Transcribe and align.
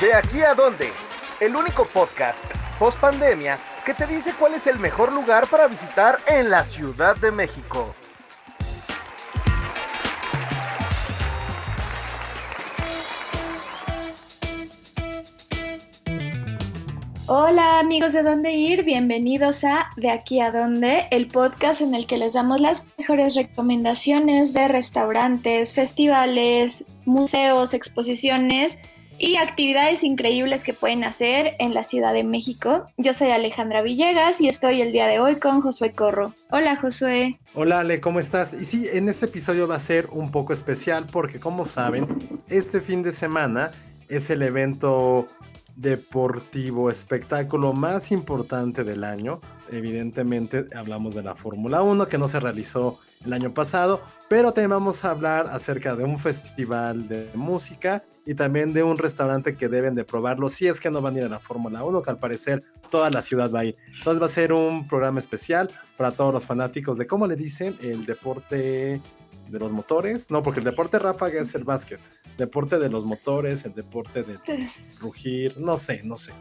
De 0.00 0.14
aquí 0.14 0.42
a 0.42 0.54
dónde, 0.54 0.92
el 1.40 1.56
único 1.56 1.84
podcast 1.84 2.38
post 2.78 3.00
pandemia 3.00 3.58
que 3.84 3.94
te 3.94 4.06
dice 4.06 4.32
cuál 4.38 4.54
es 4.54 4.68
el 4.68 4.78
mejor 4.78 5.12
lugar 5.12 5.48
para 5.48 5.66
visitar 5.66 6.20
en 6.28 6.50
la 6.50 6.62
Ciudad 6.62 7.16
de 7.16 7.32
México. 7.32 7.96
Hola 17.26 17.80
amigos 17.80 18.12
de 18.12 18.22
dónde 18.22 18.52
ir, 18.52 18.84
bienvenidos 18.84 19.64
a 19.64 19.90
De 19.96 20.12
aquí 20.12 20.40
a 20.40 20.52
dónde, 20.52 21.08
el 21.10 21.26
podcast 21.26 21.80
en 21.80 21.96
el 21.96 22.06
que 22.06 22.18
les 22.18 22.34
damos 22.34 22.60
las 22.60 22.86
mejores 22.98 23.34
recomendaciones 23.34 24.54
de 24.54 24.68
restaurantes, 24.68 25.74
festivales, 25.74 26.84
museos, 27.04 27.74
exposiciones 27.74 28.78
y 29.18 29.36
actividades 29.36 30.04
increíbles 30.04 30.62
que 30.62 30.72
pueden 30.72 31.04
hacer 31.04 31.56
en 31.58 31.74
la 31.74 31.82
Ciudad 31.82 32.12
de 32.12 32.24
México. 32.24 32.86
Yo 32.96 33.12
soy 33.12 33.28
Alejandra 33.28 33.82
Villegas 33.82 34.40
y 34.40 34.48
estoy 34.48 34.80
el 34.80 34.92
día 34.92 35.06
de 35.06 35.18
hoy 35.18 35.36
con 35.36 35.60
Josué 35.60 35.92
Corro. 35.92 36.34
Hola 36.50 36.76
Josué. 36.76 37.38
Hola 37.54 37.80
Ale, 37.80 38.00
¿cómo 38.00 38.20
estás? 38.20 38.54
Y 38.54 38.64
sí, 38.64 38.86
en 38.92 39.08
este 39.08 39.26
episodio 39.26 39.66
va 39.66 39.74
a 39.74 39.80
ser 39.80 40.08
un 40.12 40.30
poco 40.30 40.52
especial 40.52 41.06
porque 41.10 41.40
como 41.40 41.64
saben, 41.64 42.06
este 42.48 42.80
fin 42.80 43.02
de 43.02 43.12
semana 43.12 43.72
es 44.08 44.30
el 44.30 44.42
evento 44.42 45.26
deportivo 45.74 46.90
espectáculo 46.90 47.72
más 47.72 48.10
importante 48.12 48.84
del 48.84 49.04
año. 49.04 49.40
Evidentemente 49.70 50.66
hablamos 50.74 51.14
de 51.14 51.22
la 51.22 51.34
Fórmula 51.34 51.82
1 51.82 52.08
que 52.08 52.18
no 52.18 52.26
se 52.26 52.40
realizó 52.40 52.98
el 53.24 53.32
año 53.32 53.52
pasado, 53.52 54.00
pero 54.28 54.52
también 54.52 54.70
vamos 54.70 55.04
a 55.04 55.10
hablar 55.10 55.48
acerca 55.48 55.94
de 55.94 56.04
un 56.04 56.18
festival 56.18 57.08
de 57.08 57.30
música 57.34 58.04
y 58.28 58.34
también 58.34 58.74
de 58.74 58.82
un 58.82 58.98
restaurante 58.98 59.56
que 59.56 59.68
deben 59.70 59.94
de 59.94 60.04
probarlo 60.04 60.50
si 60.50 60.66
es 60.66 60.80
que 60.80 60.90
no 60.90 61.00
van 61.00 61.14
a 61.14 61.18
ir 61.20 61.24
a 61.24 61.30
la 61.30 61.40
Fórmula 61.40 61.82
1, 61.82 62.02
que 62.02 62.10
al 62.10 62.18
parecer 62.18 62.62
toda 62.90 63.08
la 63.08 63.22
ciudad 63.22 63.50
va 63.50 63.60
a 63.60 63.64
ir. 63.64 63.76
Entonces 63.96 64.20
va 64.20 64.26
a 64.26 64.28
ser 64.28 64.52
un 64.52 64.86
programa 64.86 65.18
especial 65.18 65.70
para 65.96 66.10
todos 66.10 66.34
los 66.34 66.44
fanáticos 66.44 66.98
de, 66.98 67.06
¿cómo 67.06 67.26
le 67.26 67.36
dicen? 67.36 67.78
El 67.80 68.04
deporte 68.04 69.00
de 69.48 69.58
los 69.58 69.72
motores. 69.72 70.30
No, 70.30 70.42
porque 70.42 70.60
el 70.60 70.64
deporte 70.64 70.98
ráfaga 70.98 71.40
es 71.40 71.54
el 71.54 71.64
básquet. 71.64 72.00
Deporte 72.36 72.78
de 72.78 72.90
los 72.90 73.06
motores, 73.06 73.64
el 73.64 73.72
deporte 73.72 74.22
de 74.22 74.38
rugir, 75.00 75.54
no 75.56 75.78
sé, 75.78 76.02
no 76.04 76.18
sé. 76.18 76.34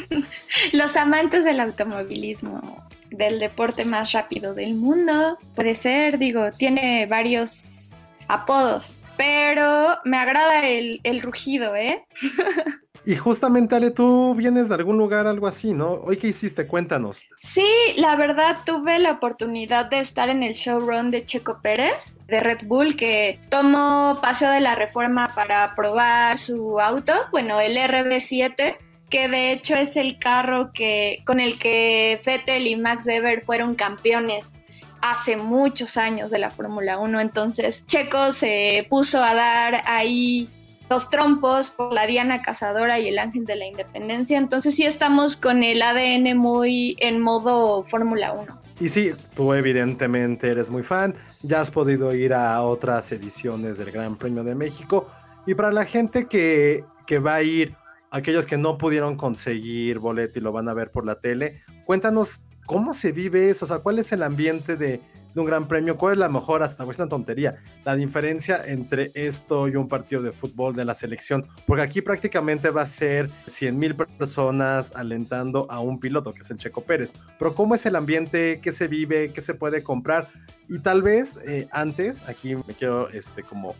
los 0.72 0.96
amantes 0.96 1.44
del 1.44 1.60
automovilismo, 1.60 2.88
del 3.12 3.38
deporte 3.38 3.84
más 3.84 4.10
rápido 4.10 4.52
del 4.52 4.74
mundo, 4.74 5.38
puede 5.54 5.76
ser, 5.76 6.18
digo, 6.18 6.50
tiene 6.50 7.06
varios 7.06 7.92
apodos 8.26 8.96
pero 9.18 9.96
me 10.04 10.16
agrada 10.16 10.66
el, 10.66 11.20
rugido, 11.20 11.76
¿eh? 11.76 12.06
Y 13.04 13.16
justamente, 13.16 13.74
Ale, 13.74 13.90
tú 13.90 14.34
vienes 14.34 14.68
de 14.68 14.74
algún 14.74 14.98
lugar, 14.98 15.26
algo 15.26 15.46
así, 15.46 15.72
¿no? 15.72 15.92
¿Hoy 15.92 16.18
qué 16.18 16.28
hiciste? 16.28 16.66
Cuéntanos. 16.66 17.22
Sí, 17.38 17.66
la 17.96 18.16
verdad 18.16 18.58
tuve 18.66 18.98
la 18.98 19.12
oportunidad 19.12 19.86
de 19.86 20.00
estar 20.00 20.28
en 20.28 20.42
el 20.42 20.52
showrun 20.52 21.10
de 21.10 21.24
Checo 21.24 21.60
Pérez, 21.62 22.18
de 22.26 22.40
Red 22.40 22.66
Bull, 22.66 22.96
que 22.96 23.40
tomó 23.48 24.18
paseo 24.20 24.50
de 24.50 24.60
la 24.60 24.74
reforma 24.74 25.32
para 25.34 25.74
probar 25.74 26.36
su 26.36 26.80
auto, 26.80 27.14
bueno, 27.30 27.60
el 27.60 27.78
RB7 27.78 28.76
que 29.08 29.28
de 29.28 29.52
hecho 29.52 29.74
es 29.74 29.96
el 29.96 30.18
carro 30.18 30.70
que 30.74 31.22
con 31.24 31.40
el 31.40 31.58
que 31.58 32.20
Vettel 32.26 32.66
y 32.66 32.76
Max 32.76 33.06
Weber 33.06 33.42
fueron 33.42 33.74
campeones 33.74 34.62
hace 35.02 35.36
muchos 35.36 35.96
años 35.96 36.30
de 36.30 36.38
la 36.38 36.50
Fórmula 36.50 36.98
1. 36.98 37.20
Entonces, 37.20 37.84
Checo 37.86 38.32
se 38.32 38.86
puso 38.88 39.22
a 39.22 39.34
dar 39.34 39.82
ahí 39.86 40.50
los 40.90 41.10
trompos 41.10 41.70
por 41.70 41.92
la 41.92 42.06
Diana 42.06 42.42
Cazadora 42.42 42.98
y 42.98 43.08
el 43.08 43.18
Ángel 43.18 43.44
de 43.44 43.56
la 43.56 43.66
Independencia. 43.66 44.38
Entonces, 44.38 44.74
sí 44.74 44.84
estamos 44.84 45.36
con 45.36 45.62
el 45.62 45.82
ADN 45.82 46.36
muy 46.36 46.96
en 47.00 47.20
modo 47.20 47.84
Fórmula 47.84 48.32
1. 48.32 48.60
Y 48.80 48.88
sí, 48.88 49.12
tú 49.34 49.52
evidentemente 49.54 50.48
eres 50.48 50.70
muy 50.70 50.84
fan, 50.84 51.14
ya 51.42 51.60
has 51.60 51.70
podido 51.70 52.14
ir 52.14 52.32
a 52.32 52.62
otras 52.62 53.10
ediciones 53.10 53.76
del 53.76 53.90
Gran 53.90 54.16
Premio 54.16 54.44
de 54.44 54.54
México. 54.54 55.10
Y 55.46 55.54
para 55.54 55.72
la 55.72 55.84
gente 55.84 56.26
que, 56.26 56.84
que 57.06 57.18
va 57.18 57.34
a 57.34 57.42
ir, 57.42 57.74
aquellos 58.10 58.46
que 58.46 58.56
no 58.56 58.78
pudieron 58.78 59.16
conseguir 59.16 59.98
boleto 59.98 60.38
y 60.38 60.42
lo 60.42 60.52
van 60.52 60.68
a 60.68 60.74
ver 60.74 60.92
por 60.92 61.04
la 61.04 61.18
tele, 61.18 61.62
cuéntanos 61.86 62.44
¿Cómo 62.68 62.92
se 62.92 63.12
vive 63.12 63.48
eso? 63.48 63.64
O 63.64 63.68
sea, 63.68 63.78
¿cuál 63.78 63.98
es 63.98 64.12
el 64.12 64.22
ambiente 64.22 64.76
de, 64.76 65.00
un 65.34 65.46
gran 65.46 65.66
premio? 65.66 65.96
¿Cuál 65.96 66.12
es 66.12 66.18
la 66.18 66.28
mejor, 66.28 66.62
hasta 66.62 66.84
es 66.84 66.98
tontería, 67.08 67.56
la 67.86 67.96
diferencia 67.96 68.62
entre 68.62 69.10
esto 69.14 69.68
y 69.68 69.76
un 69.76 69.88
partido 69.88 70.20
de 70.20 70.32
fútbol 70.32 70.74
de 70.74 70.84
la 70.84 70.92
selección? 70.92 71.46
Porque 71.66 71.82
aquí 71.82 72.02
prácticamente 72.02 72.68
va 72.68 72.82
a 72.82 72.86
ser 72.86 73.30
100 73.46 73.78
mil 73.78 73.96
personas 73.96 74.92
alentando 74.94 75.66
a 75.70 75.80
un 75.80 75.98
piloto, 75.98 76.34
que 76.34 76.40
es 76.40 76.50
el 76.50 76.58
Checo 76.58 76.82
Pérez. 76.82 77.14
Pero 77.38 77.54
¿cómo 77.54 77.74
es 77.74 77.86
el 77.86 77.96
ambiente? 77.96 78.60
¿Qué 78.62 78.70
se 78.70 78.86
vive? 78.86 79.32
¿Qué 79.32 79.40
se 79.40 79.54
puede 79.54 79.82
comprar? 79.82 80.28
Y 80.68 80.80
tal 80.80 81.00
vez 81.00 81.38
eh, 81.48 81.68
antes, 81.72 82.28
aquí 82.28 82.54
me 82.54 82.74
quiero 82.74 83.08
este, 83.08 83.44
como 83.44 83.76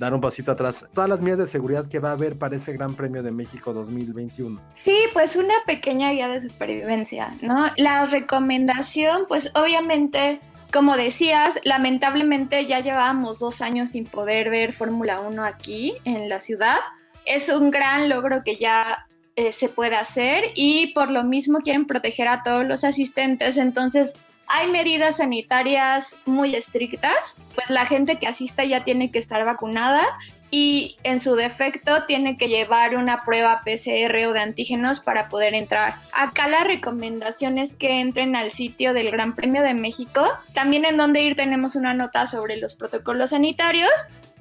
dar 0.00 0.14
un 0.14 0.20
pasito 0.22 0.50
atrás, 0.50 0.88
todas 0.94 1.10
las 1.10 1.20
medidas 1.20 1.40
de 1.40 1.46
seguridad 1.46 1.86
que 1.86 1.98
va 1.98 2.08
a 2.08 2.12
haber 2.12 2.38
para 2.38 2.56
ese 2.56 2.72
Gran 2.72 2.96
Premio 2.96 3.22
de 3.22 3.32
México 3.32 3.74
2021. 3.74 4.58
Sí, 4.72 4.96
pues 5.12 5.36
una 5.36 5.52
pequeña 5.66 6.10
guía 6.10 6.26
de 6.26 6.40
supervivencia, 6.40 7.36
¿no? 7.42 7.66
La 7.76 8.06
recomendación, 8.06 9.26
pues 9.28 9.52
obviamente, 9.54 10.40
como 10.72 10.96
decías, 10.96 11.60
lamentablemente 11.64 12.66
ya 12.66 12.80
llevábamos 12.80 13.38
dos 13.38 13.60
años 13.60 13.90
sin 13.90 14.06
poder 14.06 14.48
ver 14.48 14.72
Fórmula 14.72 15.20
1 15.20 15.44
aquí 15.44 15.94
en 16.06 16.30
la 16.30 16.40
ciudad. 16.40 16.78
Es 17.26 17.50
un 17.50 17.70
gran 17.70 18.08
logro 18.08 18.42
que 18.42 18.56
ya 18.56 19.06
eh, 19.36 19.52
se 19.52 19.68
puede 19.68 19.96
hacer 19.96 20.44
y 20.54 20.94
por 20.94 21.10
lo 21.10 21.24
mismo 21.24 21.58
quieren 21.58 21.86
proteger 21.86 22.26
a 22.26 22.42
todos 22.42 22.66
los 22.66 22.84
asistentes, 22.84 23.58
entonces 23.58 24.14
hay 24.50 24.68
medidas 24.68 25.18
sanitarias 25.18 26.18
muy 26.26 26.54
estrictas, 26.56 27.36
pues 27.54 27.70
la 27.70 27.86
gente 27.86 28.18
que 28.18 28.26
asista 28.26 28.64
ya 28.64 28.82
tiene 28.82 29.10
que 29.12 29.18
estar 29.18 29.44
vacunada 29.44 30.04
y 30.50 30.98
en 31.04 31.20
su 31.20 31.36
defecto 31.36 32.04
tiene 32.06 32.36
que 32.36 32.48
llevar 32.48 32.96
una 32.96 33.22
prueba 33.22 33.62
PCR 33.64 34.26
o 34.26 34.32
de 34.32 34.40
antígenos 34.40 34.98
para 34.98 35.28
poder 35.28 35.54
entrar. 35.54 35.94
Acá 36.12 36.48
la 36.48 36.64
recomendación 36.64 37.58
es 37.58 37.76
que 37.76 38.00
entren 38.00 38.34
al 38.34 38.50
sitio 38.50 38.92
del 38.92 39.12
Gran 39.12 39.36
Premio 39.36 39.62
de 39.62 39.74
México. 39.74 40.26
También 40.52 40.84
en 40.84 40.96
donde 40.96 41.22
ir 41.22 41.36
tenemos 41.36 41.76
una 41.76 41.94
nota 41.94 42.26
sobre 42.26 42.56
los 42.56 42.74
protocolos 42.74 43.30
sanitarios 43.30 43.92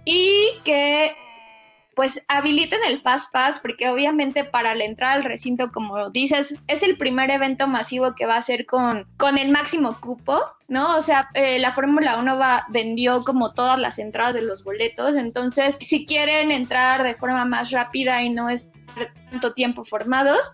y 0.06 0.48
que 0.64 1.16
pues 2.00 2.24
habiliten 2.30 2.80
el 2.88 3.02
Fast 3.02 3.30
Pass, 3.34 3.60
porque 3.60 3.90
obviamente 3.90 4.46
para 4.46 4.74
la 4.74 4.86
entrada 4.86 5.16
al 5.16 5.26
recinto, 5.26 5.70
como 5.74 6.10
dices, 6.12 6.56
es 6.68 6.82
el 6.82 6.96
primer 6.96 7.30
evento 7.30 7.68
masivo 7.68 8.16
que 8.16 8.26
va 8.26 8.38
a 8.38 8.42
ser 8.42 8.66
con, 8.66 9.06
con 9.18 9.38
el 9.38 9.52
máximo 9.52 10.00
cupo, 10.00 10.40
¿no? 10.70 10.96
O 10.96 11.02
sea, 11.02 11.28
eh, 11.34 11.60
la 11.60 11.74
Fórmula 11.74 12.18
1 12.18 12.38
va, 12.38 12.66
vendió 12.70 13.26
como 13.26 13.54
todas 13.54 13.78
las 13.78 14.00
entradas 14.00 14.34
de 14.34 14.44
los 14.44 14.64
boletos, 14.64 15.16
entonces 15.16 15.78
si 15.82 16.06
quieren 16.06 16.52
entrar 16.52 17.04
de 17.04 17.16
forma 17.16 17.44
más 17.44 17.72
rápida 17.72 18.24
y 18.24 18.30
no 18.30 18.48
es 18.48 18.72
tanto 19.30 19.52
tiempo 19.52 19.84
formados, 19.84 20.54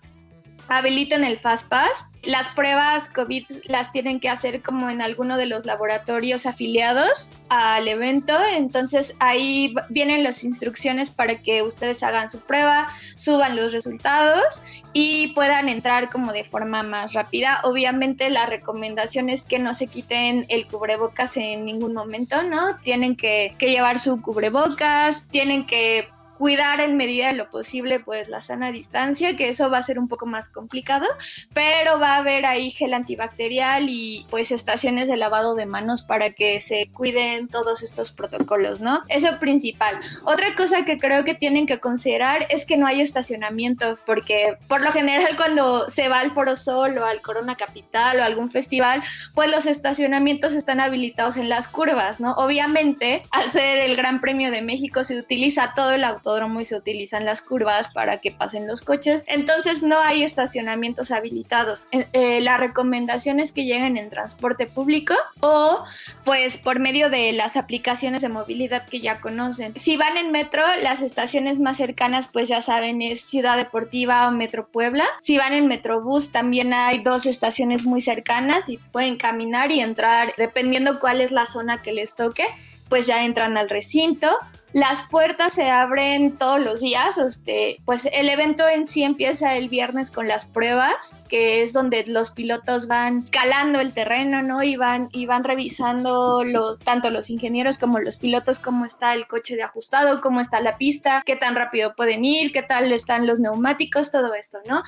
habiliten 0.68 1.24
el 1.24 1.38
Fast 1.38 1.68
Pass. 1.68 2.06
Las 2.22 2.48
pruebas 2.48 3.08
COVID 3.10 3.44
las 3.68 3.92
tienen 3.92 4.18
que 4.18 4.28
hacer 4.28 4.60
como 4.60 4.90
en 4.90 5.00
alguno 5.00 5.36
de 5.36 5.46
los 5.46 5.64
laboratorios 5.64 6.44
afiliados 6.44 7.30
al 7.48 7.86
evento. 7.86 8.36
Entonces 8.52 9.14
ahí 9.20 9.76
vienen 9.90 10.24
las 10.24 10.42
instrucciones 10.42 11.10
para 11.10 11.40
que 11.40 11.62
ustedes 11.62 12.02
hagan 12.02 12.28
su 12.28 12.40
prueba, 12.40 12.88
suban 13.16 13.54
los 13.54 13.72
resultados 13.72 14.60
y 14.92 15.34
puedan 15.34 15.68
entrar 15.68 16.10
como 16.10 16.32
de 16.32 16.42
forma 16.42 16.82
más 16.82 17.12
rápida. 17.12 17.60
Obviamente 17.62 18.28
la 18.28 18.46
recomendación 18.46 19.30
es 19.30 19.44
que 19.44 19.60
no 19.60 19.72
se 19.72 19.86
quiten 19.86 20.46
el 20.48 20.66
cubrebocas 20.66 21.36
en 21.36 21.64
ningún 21.64 21.94
momento, 21.94 22.42
¿no? 22.42 22.76
Tienen 22.78 23.14
que, 23.14 23.54
que 23.56 23.70
llevar 23.70 24.00
su 24.00 24.20
cubrebocas, 24.20 25.28
tienen 25.28 25.64
que 25.64 26.08
cuidar 26.36 26.80
en 26.80 26.96
medida 26.96 27.28
de 27.28 27.34
lo 27.34 27.50
posible 27.50 28.00
pues 28.00 28.28
la 28.28 28.40
sana 28.40 28.72
distancia, 28.72 29.36
que 29.36 29.48
eso 29.48 29.70
va 29.70 29.78
a 29.78 29.82
ser 29.82 29.98
un 29.98 30.08
poco 30.08 30.26
más 30.26 30.48
complicado, 30.48 31.06
pero 31.52 31.98
va 31.98 32.14
a 32.14 32.18
haber 32.18 32.46
ahí 32.46 32.70
gel 32.70 32.94
antibacterial 32.94 33.86
y 33.88 34.26
pues 34.30 34.50
estaciones 34.50 35.08
de 35.08 35.16
lavado 35.16 35.54
de 35.54 35.66
manos 35.66 36.02
para 36.02 36.30
que 36.30 36.60
se 36.60 36.90
cuiden 36.92 37.48
todos 37.48 37.82
estos 37.82 38.12
protocolos, 38.12 38.80
¿no? 38.80 39.02
Eso 39.08 39.38
principal. 39.38 39.98
Otra 40.24 40.54
cosa 40.54 40.84
que 40.84 40.98
creo 40.98 41.24
que 41.24 41.34
tienen 41.34 41.66
que 41.66 41.80
considerar 41.80 42.46
es 42.50 42.66
que 42.66 42.76
no 42.76 42.86
hay 42.86 43.00
estacionamiento, 43.00 43.98
porque 44.06 44.56
por 44.68 44.82
lo 44.82 44.92
general 44.92 45.26
cuando 45.36 45.88
se 45.90 46.08
va 46.08 46.20
al 46.20 46.32
Foro 46.32 46.56
Sol 46.56 46.98
o 46.98 47.04
al 47.04 47.22
Corona 47.22 47.56
Capital 47.56 48.20
o 48.20 48.24
algún 48.24 48.50
festival, 48.50 49.02
pues 49.34 49.50
los 49.50 49.66
estacionamientos 49.66 50.52
están 50.52 50.80
habilitados 50.80 51.36
en 51.36 51.48
las 51.48 51.68
curvas, 51.68 52.20
¿no? 52.20 52.32
Obviamente, 52.32 53.22
al 53.30 53.50
ser 53.50 53.78
el 53.78 53.96
Gran 53.96 54.20
Premio 54.20 54.50
de 54.50 54.62
México 54.62 55.04
se 55.04 55.18
utiliza 55.18 55.72
todo 55.74 55.92
el 55.92 56.04
auto 56.04 56.25
autódromo 56.26 56.60
y 56.60 56.64
se 56.64 56.76
utilizan 56.76 57.24
las 57.24 57.40
curvas 57.42 57.88
para 57.92 58.18
que 58.18 58.32
pasen 58.32 58.66
los 58.66 58.82
coches. 58.82 59.22
Entonces 59.26 59.82
no 59.82 60.00
hay 60.00 60.22
estacionamientos 60.22 61.10
habilitados. 61.10 61.88
Eh, 61.92 62.40
la 62.40 62.56
recomendación 62.58 63.40
es 63.40 63.52
que 63.52 63.64
lleguen 63.64 63.96
en 63.96 64.10
transporte 64.10 64.66
público 64.66 65.14
o 65.40 65.84
pues 66.24 66.56
por 66.56 66.80
medio 66.80 67.10
de 67.10 67.32
las 67.32 67.56
aplicaciones 67.56 68.22
de 68.22 68.28
movilidad 68.28 68.88
que 68.88 69.00
ya 69.00 69.20
conocen. 69.20 69.76
Si 69.76 69.96
van 69.96 70.16
en 70.16 70.32
metro, 70.32 70.62
las 70.82 71.00
estaciones 71.00 71.60
más 71.60 71.76
cercanas 71.76 72.28
pues 72.32 72.48
ya 72.48 72.60
saben 72.60 73.02
es 73.02 73.20
Ciudad 73.20 73.56
Deportiva 73.56 74.28
o 74.28 74.32
Metro 74.32 74.68
Puebla. 74.68 75.04
Si 75.22 75.36
van 75.36 75.52
en 75.52 75.68
Metrobús 75.68 76.32
también 76.32 76.74
hay 76.74 76.98
dos 77.02 77.26
estaciones 77.26 77.84
muy 77.84 78.00
cercanas 78.00 78.68
y 78.68 78.78
pueden 78.78 79.16
caminar 79.16 79.70
y 79.70 79.80
entrar 79.80 80.32
dependiendo 80.36 80.98
cuál 80.98 81.20
es 81.20 81.30
la 81.30 81.46
zona 81.46 81.82
que 81.82 81.92
les 81.92 82.16
toque 82.16 82.44
pues 82.88 83.06
ya 83.06 83.24
entran 83.24 83.56
al 83.56 83.68
recinto. 83.68 84.28
Las 84.76 85.08
puertas 85.08 85.54
se 85.54 85.70
abren 85.70 86.36
todos 86.36 86.60
los 86.60 86.82
días, 86.82 87.16
este, 87.16 87.80
pues 87.86 88.06
el 88.12 88.28
evento 88.28 88.68
en 88.68 88.86
sí 88.86 89.04
empieza 89.04 89.56
el 89.56 89.70
viernes 89.70 90.10
con 90.10 90.28
las 90.28 90.44
pruebas, 90.44 91.16
que 91.30 91.62
es 91.62 91.72
donde 91.72 92.04
los 92.06 92.30
pilotos 92.30 92.86
van 92.86 93.22
calando 93.22 93.80
el 93.80 93.94
terreno, 93.94 94.42
¿no? 94.42 94.62
Y 94.62 94.76
van, 94.76 95.08
y 95.12 95.24
van 95.24 95.44
revisando 95.44 96.44
los, 96.44 96.78
tanto 96.78 97.08
los 97.08 97.30
ingenieros 97.30 97.78
como 97.78 98.00
los 98.00 98.18
pilotos 98.18 98.58
cómo 98.58 98.84
está 98.84 99.14
el 99.14 99.26
coche 99.26 99.56
de 99.56 99.62
ajustado, 99.62 100.20
cómo 100.20 100.42
está 100.42 100.60
la 100.60 100.76
pista, 100.76 101.22
qué 101.24 101.36
tan 101.36 101.54
rápido 101.54 101.94
pueden 101.96 102.26
ir, 102.26 102.52
qué 102.52 102.62
tal 102.62 102.92
están 102.92 103.26
los 103.26 103.40
neumáticos, 103.40 104.12
todo 104.12 104.34
esto, 104.34 104.58
¿no? 104.68 104.82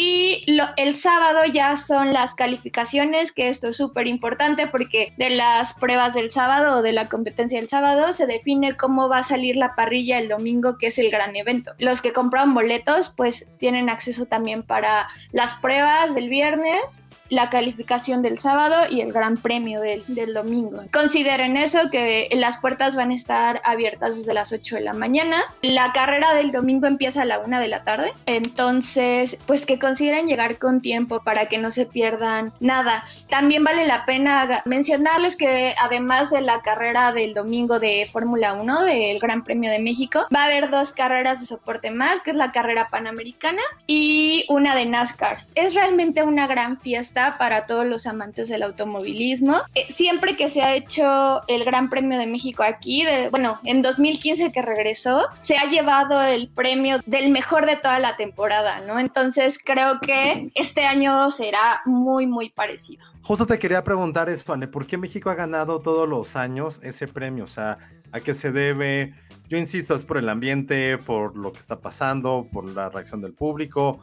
Y 0.00 0.44
el 0.76 0.94
sábado 0.94 1.40
ya 1.52 1.74
son 1.74 2.12
las 2.12 2.32
calificaciones, 2.32 3.32
que 3.32 3.48
esto 3.48 3.70
es 3.70 3.76
súper 3.78 4.06
importante 4.06 4.68
porque 4.68 5.12
de 5.16 5.28
las 5.28 5.74
pruebas 5.74 6.14
del 6.14 6.30
sábado 6.30 6.76
o 6.78 6.82
de 6.82 6.92
la 6.92 7.08
competencia 7.08 7.58
del 7.58 7.68
sábado 7.68 8.12
se 8.12 8.28
define 8.28 8.76
cómo 8.76 9.08
va 9.08 9.18
a 9.18 9.22
salir 9.24 9.56
la 9.56 9.74
parrilla 9.74 10.20
el 10.20 10.28
domingo, 10.28 10.78
que 10.78 10.86
es 10.86 11.00
el 11.00 11.10
gran 11.10 11.34
evento. 11.34 11.72
Los 11.78 12.00
que 12.00 12.12
compran 12.12 12.54
boletos 12.54 13.12
pues 13.16 13.50
tienen 13.58 13.90
acceso 13.90 14.26
también 14.26 14.62
para 14.62 15.08
las 15.32 15.54
pruebas 15.54 16.14
del 16.14 16.28
viernes 16.28 17.02
la 17.30 17.50
calificación 17.50 18.22
del 18.22 18.38
sábado 18.38 18.76
y 18.90 19.00
el 19.00 19.12
gran 19.12 19.36
premio 19.36 19.80
del, 19.80 20.04
domingo. 20.34 20.82
Consideren 20.92 21.56
eso, 21.56 21.90
que 21.90 22.28
las 22.34 22.58
puertas 22.58 22.96
van 22.96 23.10
a 23.10 23.14
estar 23.14 23.60
abiertas 23.64 24.16
desde 24.16 24.34
las 24.34 24.52
8 24.52 24.76
de 24.76 24.80
la 24.82 24.92
mañana. 24.92 25.42
La 25.62 25.92
carrera 25.92 26.34
del 26.34 26.52
domingo 26.52 26.86
empieza 26.86 27.22
a 27.22 27.24
la 27.24 27.38
1 27.38 27.60
de 27.60 27.68
la 27.68 27.84
tarde. 27.84 28.12
Entonces, 28.26 29.38
pues 29.46 29.64
que 29.64 29.78
consideren 29.78 30.26
llegar 30.26 30.58
con 30.58 30.80
tiempo 30.80 31.20
para 31.22 31.46
que 31.46 31.58
no 31.58 31.70
se 31.70 31.86
pierdan 31.86 32.52
nada. 32.60 33.04
También 33.28 33.64
vale 33.64 33.86
la 33.86 34.04
pena 34.04 34.62
mencionarles 34.64 35.36
que 35.36 35.74
además 35.80 36.30
de 36.30 36.40
la 36.40 36.60
carrera 36.62 37.12
del 37.12 37.34
domingo 37.34 37.78
de 37.78 38.08
Fórmula 38.12 38.52
1 38.54 38.82
del 38.82 39.18
Gran 39.18 39.44
Premio 39.44 39.70
de 39.70 39.78
México, 39.78 40.26
va 40.34 40.42
a 40.42 40.46
haber 40.46 40.70
dos 40.70 40.92
carreras 40.92 41.40
de 41.40 41.46
soporte 41.46 41.90
más, 41.90 42.20
que 42.20 42.30
es 42.30 42.36
la 42.36 42.52
carrera 42.52 42.88
panamericana 42.90 43.62
y 43.86 44.44
una 44.48 44.74
de 44.74 44.86
NASCAR. 44.86 45.44
Es 45.54 45.74
realmente 45.74 46.22
una 46.22 46.46
gran 46.46 46.78
fiesta 46.78 47.17
para 47.38 47.66
todos 47.66 47.86
los 47.86 48.06
amantes 48.06 48.48
del 48.48 48.62
automovilismo. 48.62 49.56
Eh, 49.74 49.86
siempre 49.90 50.36
que 50.36 50.48
se 50.48 50.62
ha 50.62 50.74
hecho 50.74 51.42
el 51.48 51.64
Gran 51.64 51.90
Premio 51.90 52.18
de 52.18 52.26
México 52.26 52.62
aquí, 52.62 53.04
de, 53.04 53.28
bueno, 53.30 53.58
en 53.64 53.82
2015 53.82 54.52
que 54.52 54.62
regresó, 54.62 55.26
se 55.38 55.56
ha 55.56 55.64
llevado 55.64 56.22
el 56.22 56.48
premio 56.48 57.00
del 57.06 57.30
mejor 57.30 57.66
de 57.66 57.76
toda 57.76 57.98
la 57.98 58.16
temporada, 58.16 58.80
¿no? 58.80 58.98
Entonces 58.98 59.58
creo 59.62 60.00
que 60.00 60.50
este 60.54 60.84
año 60.84 61.30
será 61.30 61.82
muy, 61.84 62.26
muy 62.26 62.50
parecido. 62.50 63.04
Justo 63.22 63.46
te 63.46 63.58
quería 63.58 63.84
preguntar 63.84 64.28
eso, 64.28 64.52
Ale, 64.52 64.68
¿por 64.68 64.86
qué 64.86 64.96
México 64.96 65.28
ha 65.30 65.34
ganado 65.34 65.80
todos 65.80 66.08
los 66.08 66.36
años 66.36 66.80
ese 66.82 67.06
premio? 67.06 67.44
O 67.44 67.48
sea, 67.48 67.78
¿a 68.12 68.20
qué 68.20 68.32
se 68.32 68.52
debe? 68.52 69.14
Yo 69.48 69.58
insisto, 69.58 69.94
es 69.94 70.04
por 70.04 70.18
el 70.18 70.28
ambiente, 70.28 70.98
por 70.98 71.36
lo 71.36 71.52
que 71.52 71.58
está 71.58 71.80
pasando, 71.80 72.46
por 72.52 72.64
la 72.64 72.88
reacción 72.88 73.20
del 73.20 73.32
público, 73.32 74.00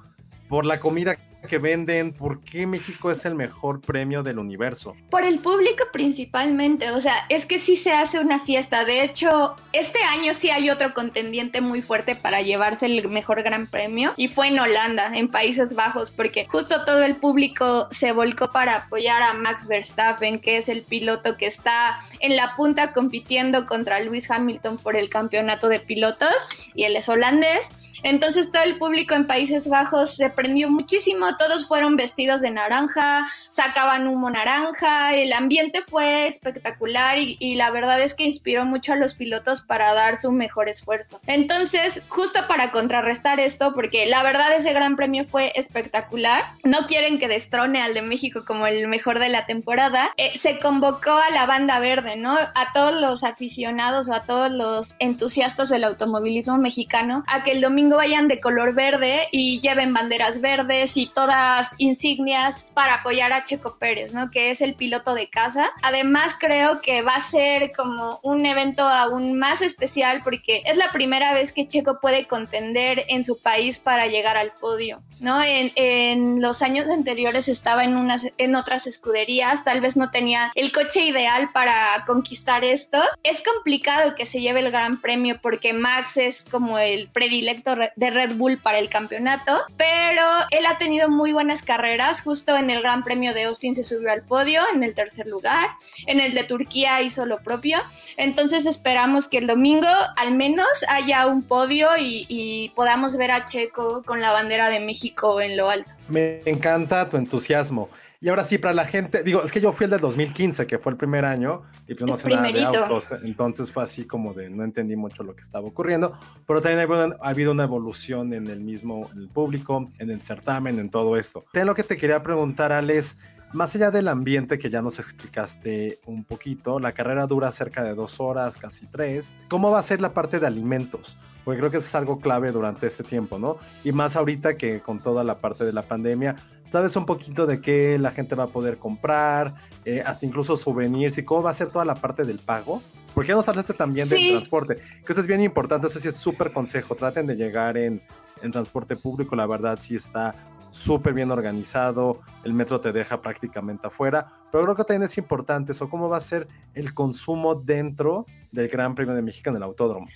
por 0.47 0.65
la 0.65 0.79
comida 0.79 1.17
que 1.45 1.57
venden, 1.57 2.13
¿por 2.13 2.43
qué 2.43 2.67
México 2.67 3.11
es 3.11 3.25
el 3.25 3.35
mejor 3.35 3.81
premio 3.81 4.23
del 4.23 4.39
universo? 4.39 4.95
Por 5.09 5.23
el 5.23 5.39
público 5.39 5.85
principalmente, 5.91 6.91
o 6.91 6.99
sea, 6.99 7.15
es 7.29 7.45
que 7.45 7.59
sí 7.59 7.75
se 7.75 7.91
hace 7.91 8.19
una 8.19 8.39
fiesta. 8.39 8.85
De 8.85 9.03
hecho, 9.03 9.55
este 9.73 9.99
año 10.03 10.33
sí 10.33 10.49
hay 10.49 10.69
otro 10.69 10.93
contendiente 10.93 11.61
muy 11.61 11.81
fuerte 11.81 12.15
para 12.15 12.41
llevarse 12.41 12.85
el 12.85 13.07
mejor 13.09 13.43
gran 13.43 13.67
premio 13.67 14.13
y 14.17 14.27
fue 14.27 14.47
en 14.47 14.59
Holanda, 14.59 15.11
en 15.13 15.29
Países 15.29 15.75
Bajos, 15.75 16.11
porque 16.11 16.47
justo 16.47 16.85
todo 16.85 17.03
el 17.03 17.17
público 17.17 17.87
se 17.91 18.11
volcó 18.11 18.51
para 18.51 18.75
apoyar 18.75 19.21
a 19.21 19.33
Max 19.33 19.67
Verstappen, 19.67 20.39
que 20.39 20.57
es 20.57 20.69
el 20.69 20.83
piloto 20.83 21.37
que 21.37 21.45
está 21.45 21.99
en 22.19 22.35
la 22.35 22.55
punta 22.55 22.93
compitiendo 22.93 23.65
contra 23.65 23.99
Lewis 23.99 24.29
Hamilton 24.29 24.77
por 24.77 24.95
el 24.95 25.09
campeonato 25.09 25.69
de 25.69 25.79
pilotos 25.79 26.35
y 26.73 26.83
él 26.83 26.95
es 26.95 27.09
holandés. 27.09 27.73
Entonces 28.03 28.51
todo 28.51 28.63
el 28.63 28.77
público 28.77 29.13
en 29.13 29.27
Países 29.27 29.67
Bajos 29.67 30.15
se 30.15 30.29
prendió 30.29 30.69
muchísimo 30.69 31.34
todos 31.37 31.67
fueron 31.67 31.95
vestidos 31.95 32.41
de 32.41 32.51
naranja, 32.51 33.25
sacaban 33.49 34.07
humo 34.07 34.29
naranja, 34.29 35.13
el 35.13 35.33
ambiente 35.33 35.81
fue 35.81 36.27
espectacular 36.27 37.17
y, 37.17 37.55
la 37.55 37.71
verdad 37.71 38.01
es 38.01 38.13
que 38.13 38.25
inspiró 38.25 38.65
mucho 38.65 38.93
a 38.93 38.95
los 38.97 39.13
pilotos 39.13 39.61
para 39.61 39.93
dar 39.93 40.17
su 40.17 40.31
mejor 40.31 40.67
esfuerzo. 40.67 41.19
Entonces, 41.27 42.03
justo 42.09 42.39
para 42.47 42.71
contrarrestar 42.71 43.39
esto, 43.39 43.73
porque 43.73 44.05
la 44.05 44.23
verdad 44.23 44.53
ese 44.53 44.73
gran 44.73 44.95
premio 44.95 45.23
fue 45.23 45.51
espectacular, 45.55 46.43
no 46.63 46.87
quieren 46.87 47.17
que 47.17 47.27
destrone 47.27 47.81
al 47.81 47.93
de 47.93 48.01
México 48.01 48.43
como 48.45 48.67
el 48.67 48.87
mejor 48.87 49.19
de 49.19 49.29
la 49.29 49.45
temporada, 49.45 50.11
eh, 50.17 50.37
se 50.37 50.59
convocó 50.59 51.11
a 51.11 51.31
la 51.31 51.45
banda 51.45 51.79
verde, 51.79 52.15
¿no? 52.17 52.33
A 52.33 52.71
todos 52.73 52.99
los 52.99 53.23
aficionados 53.23 54.09
o 54.09 54.13
a 54.13 54.23
todos 54.23 54.51
los 54.51 54.95
entusiastas 54.99 55.69
del 55.69 55.83
automovilismo 55.83 56.57
mexicano, 56.57 57.23
a 57.27 57.43
que 57.43 57.51
el 57.51 57.61
domingo 57.61 57.97
vayan 57.97 58.27
de 58.27 58.39
color 58.39 58.73
verde 58.73 59.27
y 59.31 59.59
lleven 59.61 59.93
banderas 59.93 60.41
verdes 60.41 60.97
y 60.97 61.07
todo 61.07 61.24
todas 61.25 61.73
insignias 61.79 62.67
para 62.75 62.95
apoyar 62.95 63.33
a 63.33 63.43
Checo 63.43 63.77
Pérez, 63.79 64.13
¿no? 64.13 64.29
Que 64.29 64.51
es 64.51 64.61
el 64.61 64.75
piloto 64.75 65.15
de 65.15 65.27
casa. 65.27 65.71
Además, 65.81 66.35
creo 66.39 66.81
que 66.81 67.01
va 67.01 67.15
a 67.15 67.19
ser 67.19 67.71
como 67.71 68.19
un 68.21 68.45
evento 68.45 68.83
aún 68.83 69.39
más 69.39 69.61
especial 69.61 70.21
porque 70.23 70.61
es 70.65 70.77
la 70.77 70.91
primera 70.91 71.33
vez 71.33 71.51
que 71.51 71.67
Checo 71.67 71.99
puede 71.99 72.27
contender 72.27 73.05
en 73.07 73.23
su 73.23 73.41
país 73.41 73.79
para 73.79 74.05
llegar 74.05 74.37
al 74.37 74.51
podio, 74.51 75.01
¿no? 75.19 75.41
En, 75.41 75.71
en 75.75 76.41
los 76.41 76.61
años 76.61 76.87
anteriores 76.89 77.47
estaba 77.47 77.83
en, 77.83 77.97
unas, 77.97 78.31
en 78.37 78.55
otras 78.55 78.85
escuderías, 78.85 79.63
tal 79.63 79.81
vez 79.81 79.97
no 79.97 80.11
tenía 80.11 80.51
el 80.53 80.71
coche 80.71 81.01
ideal 81.01 81.49
para 81.53 82.03
conquistar 82.05 82.63
esto. 82.63 82.99
Es 83.23 83.41
complicado 83.43 84.13
que 84.13 84.27
se 84.27 84.41
lleve 84.41 84.59
el 84.59 84.69
gran 84.69 85.01
premio 85.01 85.39
porque 85.41 85.73
Max 85.73 86.17
es 86.17 86.45
como 86.45 86.77
el 86.77 87.07
predilecto 87.07 87.75
de 87.95 88.09
Red 88.11 88.35
Bull 88.35 88.59
para 88.59 88.77
el 88.77 88.89
campeonato, 88.89 89.63
pero 89.75 90.21
él 90.51 90.67
ha 90.67 90.77
tenido 90.77 91.09
muy 91.15 91.33
buenas 91.33 91.63
carreras. 91.63 92.21
Justo 92.21 92.55
en 92.55 92.69
el 92.69 92.81
Gran 92.81 93.03
Premio 93.03 93.33
de 93.33 93.45
Austin 93.45 93.73
se 93.73 93.83
subió 93.83 94.11
al 94.11 94.21
podio 94.21 94.61
en 94.73 94.83
el 94.83 94.93
tercer 94.93 95.25
lugar. 95.25 95.69
En 96.05 96.19
el 96.19 96.33
de 96.33 96.43
Turquía 96.43 97.01
hizo 97.01 97.25
lo 97.25 97.41
propio. 97.41 97.79
Entonces 98.17 98.65
esperamos 98.65 99.27
que 99.27 99.39
el 99.39 99.47
domingo 99.47 99.87
al 100.17 100.35
menos 100.35 100.67
haya 100.89 101.25
un 101.27 101.41
podio 101.41 101.89
y, 101.97 102.25
y 102.29 102.69
podamos 102.75 103.17
ver 103.17 103.31
a 103.31 103.45
Checo 103.45 104.03
con 104.03 104.21
la 104.21 104.31
bandera 104.31 104.69
de 104.69 104.79
México 104.79 105.41
en 105.41 105.57
lo 105.57 105.69
alto. 105.69 105.91
Me 106.07 106.41
encanta 106.45 107.09
tu 107.09 107.17
entusiasmo. 107.17 107.89
Y 108.25 108.29
ahora 108.29 108.43
sí, 108.43 108.57
para 108.57 108.73
la 108.73 108.85
gente, 108.85 109.21
digo, 109.21 109.43
es 109.43 109.51
que 109.51 109.61
yo 109.61 109.71
fui 109.71 109.83
el 109.83 109.91
del 109.91 109.99
2015, 109.99 110.65
que 110.65 110.79
fue 110.79 110.91
el 110.91 110.97
primer 110.97 111.25
año, 111.25 111.61
y 111.87 111.93
pues 111.93 112.09
no 112.09 112.17
sé 112.17 112.27
nada 112.29 112.51
de 112.51 112.63
autos, 112.63 113.11
entonces 113.23 113.71
fue 113.71 113.83
así 113.83 114.05
como 114.05 114.33
de 114.33 114.49
no 114.49 114.63
entendí 114.63 114.95
mucho 114.95 115.21
lo 115.21 115.35
que 115.35 115.41
estaba 115.41 115.67
ocurriendo, 115.67 116.11
pero 116.47 116.59
también 116.59 116.89
ha 117.21 117.29
habido 117.29 117.51
una 117.51 117.65
evolución 117.65 118.33
en 118.33 118.47
el 118.47 118.61
mismo, 118.61 119.11
en 119.13 119.19
el 119.19 119.27
público, 119.27 119.91
en 119.99 120.09
el 120.09 120.21
certamen, 120.21 120.79
en 120.79 120.89
todo 120.89 121.17
esto. 121.17 121.45
También 121.53 121.67
lo 121.67 121.75
que 121.75 121.83
te 121.83 121.97
quería 121.97 122.23
preguntar, 122.23 122.71
Alex, 122.71 123.19
más 123.53 123.75
allá 123.75 123.91
del 123.91 124.07
ambiente 124.07 124.57
que 124.57 124.71
ya 124.71 124.81
nos 124.81 124.97
explicaste 124.97 125.99
un 126.07 126.23
poquito, 126.23 126.79
la 126.79 126.93
carrera 126.93 127.27
dura 127.27 127.51
cerca 127.51 127.83
de 127.83 127.93
dos 127.93 128.19
horas, 128.19 128.57
casi 128.57 128.87
tres. 128.87 129.35
¿Cómo 129.49 129.69
va 129.69 129.77
a 129.77 129.83
ser 129.83 130.01
la 130.01 130.15
parte 130.15 130.39
de 130.39 130.47
alimentos? 130.47 131.15
Porque 131.45 131.59
creo 131.59 131.71
que 131.71 131.77
eso 131.77 131.87
es 131.87 131.95
algo 131.95 132.19
clave 132.19 132.51
durante 132.51 132.87
este 132.87 133.03
tiempo, 133.03 133.39
¿no? 133.39 133.57
Y 133.83 133.93
más 133.93 134.17
ahorita 134.17 134.57
que 134.57 134.81
con 134.81 134.99
toda 134.99 135.23
la 135.23 135.39
parte 135.39 135.63
de 135.63 135.71
la 135.71 135.83
pandemia, 135.83 136.35
sabes 136.69 136.95
un 136.95 137.05
poquito 137.05 137.45
de 137.45 137.61
qué 137.61 137.97
la 137.99 138.11
gente 138.11 138.35
va 138.35 138.45
a 138.45 138.47
poder 138.47 138.77
comprar, 138.77 139.55
eh, 139.85 140.03
hasta 140.05 140.25
incluso 140.25 140.57
souvenirs 140.57 141.17
y 141.17 141.23
cómo 141.23 141.43
va 141.43 141.51
a 141.51 141.53
ser 141.53 141.69
toda 141.69 141.85
la 141.85 141.95
parte 141.95 142.25
del 142.25 142.39
pago. 142.39 142.81
¿Por 143.13 143.25
qué 143.25 143.31
nos 143.31 143.47
hablaste 143.47 143.73
también 143.73 144.09
del 144.09 144.31
transporte? 144.31 144.79
Que 145.05 145.13
eso 145.13 145.21
es 145.21 145.27
bien 145.27 145.41
importante, 145.41 145.87
eso 145.87 145.99
sí 145.99 146.09
es 146.09 146.15
súper 146.17 146.51
consejo. 146.51 146.95
Traten 146.95 147.27
de 147.27 147.35
llegar 147.35 147.77
en, 147.77 148.01
en 148.41 148.51
transporte 148.51 148.97
público, 148.97 149.37
la 149.37 149.45
verdad 149.45 149.77
sí 149.79 149.95
está 149.95 150.35
súper 150.75 151.13
bien 151.13 151.31
organizado, 151.31 152.19
el 152.43 152.53
metro 152.53 152.81
te 152.81 152.91
deja 152.91 153.21
prácticamente 153.21 153.87
afuera, 153.87 154.27
pero 154.51 154.65
creo 154.65 154.75
que 154.75 154.83
también 154.83 155.03
es 155.03 155.17
importante 155.17 155.71
eso, 155.71 155.89
cómo 155.89 156.09
va 156.09 156.17
a 156.17 156.19
ser 156.19 156.49
el 156.73 156.93
consumo 156.93 157.55
dentro 157.55 158.25
del 158.51 158.67
Gran 158.67 158.93
Premio 158.93 159.15
de 159.15 159.21
México 159.21 159.49
en 159.49 159.55
el 159.55 159.63
autódromo. 159.63 160.07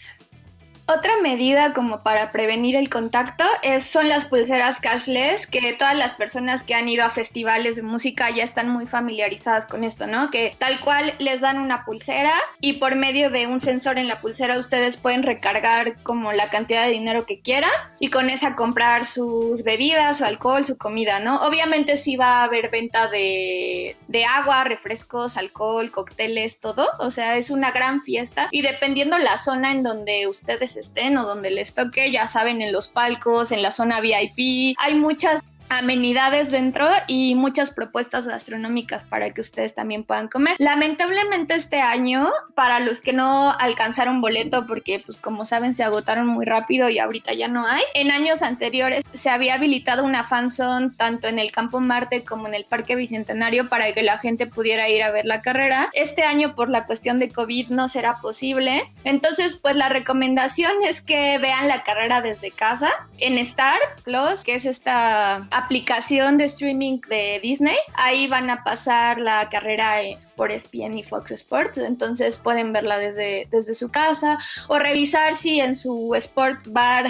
Otra 0.92 1.22
medida 1.22 1.74
como 1.74 2.02
para 2.02 2.32
prevenir 2.32 2.76
el 2.76 2.90
contacto 2.90 3.44
es, 3.62 3.86
son 3.86 4.10
las 4.10 4.26
pulseras 4.26 4.80
cashless, 4.80 5.46
que 5.46 5.72
todas 5.74 5.96
las 5.96 6.16
personas 6.16 6.64
que 6.64 6.74
han 6.74 6.90
ido 6.90 7.06
a 7.06 7.12
festivales 7.12 7.76
de 7.76 7.84
música 7.84 8.32
ya 8.32 8.44
están 8.44 8.70
muy 8.70 8.88
familiarizadas 8.88 9.68
con 9.68 9.84
esto, 9.84 10.08
¿no? 10.08 10.32
Que 10.32 10.56
tal 10.58 10.80
cual 10.80 11.14
les 11.20 11.42
dan 11.42 11.60
una 11.60 11.86
pulsera 11.86 12.34
y 12.60 12.74
por 12.74 12.96
medio 12.96 13.30
de 13.30 13.46
un 13.46 13.60
sensor 13.60 14.00
en 14.00 14.08
la 14.08 14.20
pulsera 14.20 14.58
ustedes 14.58 14.98
pueden 14.98 15.22
recargar 15.22 16.02
como 16.02 16.32
la 16.32 16.50
cantidad 16.50 16.86
de 16.86 16.94
dinero 16.94 17.28
que 17.28 17.40
quieran 17.40 17.70
y 18.00 18.10
con 18.10 18.32
esa 18.32 18.56
comprar 18.56 19.06
sus 19.06 19.64
bebidas, 19.64 20.18
su 20.18 20.26
alcohol, 20.26 20.66
su 20.66 20.80
comida, 20.80 21.20
¿no? 21.20 21.44
Obviamente 21.44 21.98
sí 21.98 22.16
va 22.16 22.40
a 22.40 22.44
haber 22.46 22.72
venta 22.72 23.10
de, 23.10 23.96
de 24.08 24.26
agua, 24.26 24.64
refrescos, 24.64 25.38
alcohol, 25.38 25.92
cócteles, 25.92 26.60
todo. 26.60 26.88
O 26.98 27.12
sea, 27.12 27.38
es 27.38 27.52
una 27.52 27.70
gran 27.70 28.02
fiesta 28.02 28.48
y 28.50 28.64
dependiendo 28.64 29.20
la 29.20 29.38
zona 29.38 29.72
en 29.72 29.84
donde 29.84 30.26
ustedes 30.26 30.79
estén 30.80 31.18
o 31.18 31.26
donde 31.26 31.52
les 31.52 31.74
toque, 31.74 32.12
ya 32.12 32.28
saben, 32.28 32.62
en 32.62 32.72
los 32.72 32.88
palcos, 32.88 33.52
en 33.52 33.62
la 33.62 33.72
zona 33.72 34.02
VIP, 34.02 34.76
hay 34.80 34.96
muchas 34.96 35.42
amenidades 35.70 36.52
dentro 36.52 36.88
y 37.08 37.36
muchas 37.36 37.72
propuestas 37.72 38.28
gastronómicas 38.28 39.04
para 39.04 39.32
que 39.32 39.42
ustedes 39.42 39.76
también 39.76 40.04
puedan 40.04 40.28
comer. 40.28 40.56
Lamentablemente 40.58 41.56
este 41.56 41.82
año, 41.82 42.30
para 42.56 42.80
los 42.80 43.02
que 43.02 43.14
no 43.14 43.52
alcanzaron 43.52 44.22
boleto, 44.22 44.66
porque 44.68 45.02
pues 45.06 45.18
como 45.18 45.46
saben 45.46 45.74
se 45.74 45.84
agotaron 45.84 46.28
muy 46.28 46.46
rápido 46.46 46.90
y 46.90 47.00
ahorita 47.00 47.34
ya 47.34 47.48
no 47.48 47.66
hay, 47.66 47.84
en 47.94 48.12
años 48.12 48.42
anteriores 48.42 49.04
se 49.14 49.30
había 49.30 49.56
habilitado 49.56 50.04
una 50.04 50.24
fanzone 50.24 50.92
tanto 50.98 51.28
en 51.28 51.40
el 51.40 51.52
Campo 51.52 51.80
Marte 51.80 52.24
como 52.24 52.48
en 52.48 52.56
el 52.56 52.66
Parque 52.66 52.96
Bicentenario 52.96 53.70
para 53.70 53.94
que 53.94 54.04
la 54.04 54.18
gente 54.18 54.48
pudiera 54.48 54.90
ir 54.90 55.04
a 55.04 55.12
ver 55.12 55.26
la 55.26 55.42
carrera. 55.42 55.90
Este 55.94 56.24
año 56.24 56.56
por 56.56 56.70
la 56.70 56.86
cuestión 56.86 57.20
de 57.20 57.30
COVID 57.30 57.70
no 57.70 57.88
será 57.88 58.18
posible. 58.22 58.92
Entonces 59.04 59.60
pues 59.62 59.76
la 59.76 59.90
recomendación 59.90 60.74
es 60.84 61.02
que 61.02 61.38
vean 61.38 61.68
la 61.68 61.84
carrera 61.84 62.22
desde 62.22 62.52
casa 62.52 62.90
en 63.18 63.38
Star 63.38 63.78
Plus, 64.04 64.44
que 64.44 64.56
es 64.56 64.66
esta 64.66 65.48
aplicación 65.60 66.38
de 66.38 66.46
streaming 66.46 67.00
de 67.10 67.40
Disney. 67.42 67.78
Ahí 67.94 68.28
van 68.28 68.50
a 68.50 68.64
pasar 68.64 69.20
la 69.20 69.48
carrera 69.50 70.02
eh, 70.02 70.18
por 70.36 70.52
ESPN 70.52 70.98
y 70.98 71.04
Fox 71.04 71.32
Sports, 71.32 71.78
entonces 71.78 72.38
pueden 72.38 72.74
verla 72.74 72.98
desde, 72.98 73.48
desde 73.52 73.74
su 73.74 73.90
casa 73.92 74.38
o 74.68 74.80
revisar 74.80 75.36
si 75.36 75.60
en 75.60 75.76
su 75.76 76.16
Sport 76.16 76.68
Bar 76.68 77.08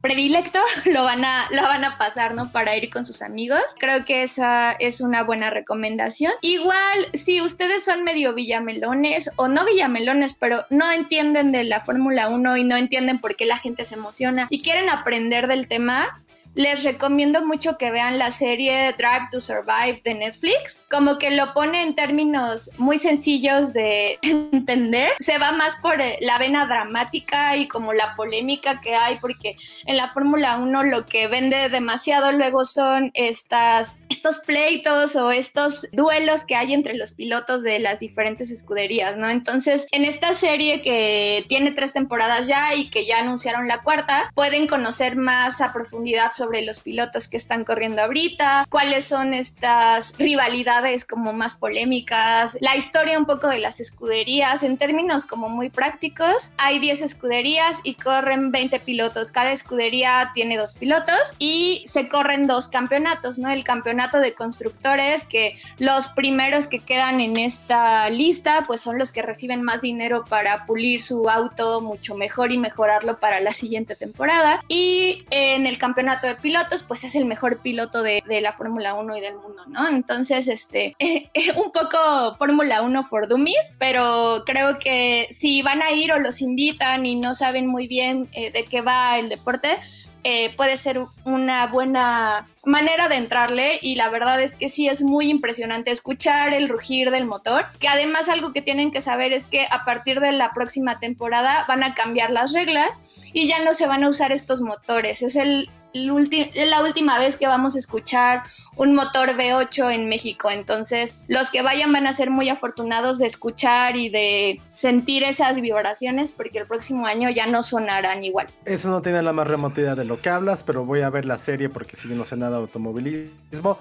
predilecto 0.00 0.58
lo 0.86 1.04
van 1.04 1.24
a 1.24 1.48
lo 1.50 1.62
van 1.62 1.84
a 1.84 1.98
pasar, 1.98 2.34
¿no? 2.34 2.50
Para 2.52 2.76
ir 2.76 2.90
con 2.90 3.06
sus 3.06 3.22
amigos. 3.22 3.60
Creo 3.78 4.04
que 4.04 4.22
esa 4.22 4.72
es 4.72 5.00
una 5.00 5.22
buena 5.22 5.50
recomendación. 5.50 6.32
Igual 6.40 7.08
si 7.12 7.40
ustedes 7.40 7.84
son 7.84 8.04
medio 8.04 8.34
villamelones 8.34 9.30
o 9.36 9.48
no 9.48 9.64
villamelones, 9.64 10.34
pero 10.34 10.64
no 10.70 10.90
entienden 10.90 11.52
de 11.52 11.64
la 11.64 11.80
Fórmula 11.80 12.28
1 12.28 12.56
y 12.56 12.64
no 12.64 12.76
entienden 12.76 13.20
por 13.20 13.36
qué 13.36 13.46
la 13.46 13.58
gente 13.58 13.84
se 13.84 13.94
emociona 13.94 14.46
y 14.50 14.62
quieren 14.62 14.88
aprender 14.88 15.46
del 15.46 15.68
tema, 15.68 16.22
les 16.54 16.84
recomiendo 16.84 17.44
mucho 17.44 17.78
que 17.78 17.90
vean 17.90 18.18
la 18.18 18.30
serie 18.30 18.92
Drive 18.98 19.28
to 19.30 19.40
Survive 19.40 20.00
de 20.04 20.14
Netflix. 20.14 20.82
Como 20.90 21.18
que 21.18 21.30
lo 21.30 21.54
pone 21.54 21.82
en 21.82 21.94
términos 21.94 22.70
muy 22.76 22.98
sencillos 22.98 23.72
de 23.72 24.18
entender. 24.22 25.12
Se 25.20 25.38
va 25.38 25.52
más 25.52 25.76
por 25.76 26.00
eh, 26.00 26.18
la 26.20 26.38
vena 26.38 26.66
dramática 26.66 27.56
y 27.56 27.68
como 27.68 27.92
la 27.92 28.14
polémica 28.16 28.80
que 28.80 28.94
hay, 28.94 29.18
porque 29.18 29.56
en 29.86 29.96
la 29.96 30.08
Fórmula 30.08 30.58
1 30.58 30.84
lo 30.84 31.06
que 31.06 31.28
vende 31.28 31.68
demasiado 31.68 32.32
luego 32.32 32.64
son 32.64 33.10
estas, 33.14 34.04
estos 34.08 34.38
pleitos 34.38 35.16
o 35.16 35.30
estos 35.30 35.86
duelos 35.92 36.44
que 36.44 36.56
hay 36.56 36.74
entre 36.74 36.94
los 36.94 37.12
pilotos 37.12 37.62
de 37.62 37.78
las 37.78 38.00
diferentes 38.00 38.50
escuderías, 38.50 39.16
¿no? 39.16 39.28
Entonces, 39.28 39.86
en 39.92 40.04
esta 40.04 40.32
serie 40.34 40.82
que 40.82 41.44
tiene 41.48 41.72
tres 41.72 41.92
temporadas 41.92 42.46
ya 42.46 42.74
y 42.74 42.90
que 42.90 43.06
ya 43.06 43.20
anunciaron 43.20 43.68
la 43.68 43.82
cuarta, 43.82 44.30
pueden 44.34 44.66
conocer 44.66 45.16
más 45.16 45.60
a 45.60 45.72
profundidad 45.72 46.32
sobre 46.40 46.62
los 46.62 46.80
pilotos 46.80 47.28
que 47.28 47.36
están 47.36 47.66
corriendo 47.66 48.00
ahorita, 48.00 48.66
cuáles 48.70 49.04
son 49.04 49.34
estas 49.34 50.16
rivalidades 50.16 51.04
como 51.04 51.34
más 51.34 51.54
polémicas, 51.54 52.56
la 52.62 52.76
historia 52.76 53.18
un 53.18 53.26
poco 53.26 53.46
de 53.48 53.58
las 53.58 53.78
escuderías 53.78 54.62
en 54.62 54.78
términos 54.78 55.26
como 55.26 55.50
muy 55.50 55.68
prácticos. 55.68 56.52
Hay 56.56 56.78
10 56.78 57.02
escuderías 57.02 57.80
y 57.84 57.96
corren 57.96 58.52
20 58.52 58.80
pilotos. 58.80 59.32
Cada 59.32 59.52
escudería 59.52 60.30
tiene 60.32 60.56
dos 60.56 60.74
pilotos 60.74 61.34
y 61.38 61.84
se 61.86 62.08
corren 62.08 62.46
dos 62.46 62.68
campeonatos, 62.68 63.38
¿no? 63.38 63.50
El 63.50 63.62
campeonato 63.62 64.18
de 64.18 64.32
constructores 64.32 65.24
que 65.24 65.58
los 65.78 66.08
primeros 66.08 66.68
que 66.68 66.80
quedan 66.80 67.20
en 67.20 67.36
esta 67.36 68.08
lista 68.08 68.64
pues 68.66 68.80
son 68.80 68.96
los 68.96 69.12
que 69.12 69.20
reciben 69.20 69.62
más 69.62 69.82
dinero 69.82 70.24
para 70.24 70.64
pulir 70.64 71.02
su 71.02 71.28
auto 71.28 71.82
mucho 71.82 72.14
mejor 72.14 72.50
y 72.50 72.56
mejorarlo 72.56 73.20
para 73.20 73.40
la 73.40 73.52
siguiente 73.52 73.94
temporada. 73.94 74.64
Y 74.68 75.26
en 75.30 75.66
el 75.66 75.76
campeonato 75.76 76.29
pilotos, 76.36 76.82
pues 76.82 77.04
es 77.04 77.14
el 77.14 77.24
mejor 77.24 77.60
piloto 77.60 78.02
de, 78.02 78.22
la 78.40 78.52
Fórmula 78.52 78.94
1 78.94 79.16
y 79.16 79.20
del 79.20 79.34
mundo, 79.34 79.64
¿no? 79.66 79.88
Entonces, 79.88 80.48
este, 80.48 80.96
un 81.56 81.72
poco 81.72 82.36
Fórmula 82.36 82.82
1 82.82 83.04
for 83.04 83.28
Dummies, 83.28 83.72
pero 83.78 84.42
creo 84.46 84.78
que 84.78 85.28
si 85.30 85.62
van 85.62 85.82
a 85.82 85.92
ir 85.92 86.12
o 86.12 86.18
los 86.18 86.40
invitan 86.40 87.06
y 87.06 87.16
no 87.16 87.34
saben 87.34 87.66
muy 87.66 87.86
bien 87.86 88.28
eh, 88.32 88.50
de 88.50 88.64
qué 88.64 88.80
va 88.80 89.18
el 89.18 89.28
deporte, 89.28 89.78
eh, 90.22 90.54
puede 90.54 90.76
ser 90.76 91.00
una 91.24 91.66
buena 91.68 92.46
manera 92.64 93.08
de 93.08 93.16
entrarle 93.16 93.78
y 93.80 93.94
la 93.94 94.10
verdad 94.10 94.40
es 94.42 94.54
que 94.54 94.68
sí 94.68 94.86
es 94.86 95.02
muy 95.02 95.30
impresionante 95.30 95.90
escuchar 95.90 96.52
el 96.52 96.68
rugir 96.68 97.10
del 97.10 97.24
motor, 97.24 97.64
que 97.78 97.88
además 97.88 98.28
algo 98.28 98.52
que 98.52 98.60
tienen 98.60 98.90
que 98.90 99.00
saber 99.00 99.32
es 99.32 99.46
que 99.46 99.66
a 99.70 99.86
partir 99.86 100.20
de 100.20 100.32
la 100.32 100.52
próxima 100.52 100.98
temporada 100.98 101.64
van 101.68 101.82
a 101.82 101.94
cambiar 101.94 102.30
las 102.30 102.52
reglas 102.52 103.00
y 103.32 103.48
ya 103.48 103.64
no 103.64 103.72
se 103.72 103.86
van 103.86 104.04
a 104.04 104.10
usar 104.10 104.30
estos 104.30 104.60
motores, 104.60 105.22
es 105.22 105.36
el 105.36 105.70
la 105.92 106.82
última 106.82 107.18
vez 107.18 107.36
que 107.36 107.46
vamos 107.46 107.76
a 107.76 107.78
escuchar 107.78 108.42
un 108.76 108.94
motor 108.94 109.30
V8 109.30 109.92
en 109.92 110.08
México. 110.08 110.50
Entonces, 110.50 111.16
los 111.28 111.50
que 111.50 111.62
vayan 111.62 111.92
van 111.92 112.06
a 112.06 112.12
ser 112.12 112.30
muy 112.30 112.48
afortunados 112.48 113.18
de 113.18 113.26
escuchar 113.26 113.96
y 113.96 114.08
de 114.08 114.60
sentir 114.72 115.22
esas 115.22 115.60
vibraciones 115.60 116.32
porque 116.32 116.58
el 116.58 116.66
próximo 116.66 117.06
año 117.06 117.30
ya 117.30 117.46
no 117.46 117.62
sonarán 117.62 118.24
igual. 118.24 118.48
Eso 118.64 118.90
no 118.90 119.02
tiene 119.02 119.22
la 119.22 119.32
más 119.32 119.46
remota 119.46 119.80
idea 119.80 119.94
de 119.94 120.04
lo 120.04 120.20
que 120.20 120.30
hablas, 120.30 120.62
pero 120.62 120.84
voy 120.84 121.00
a 121.00 121.10
ver 121.10 121.24
la 121.24 121.38
serie 121.38 121.68
porque 121.68 121.96
sí 121.96 122.08
no 122.08 122.24
sé 122.24 122.36
nada 122.36 122.56
de 122.56 122.62
automovilismo. 122.62 123.78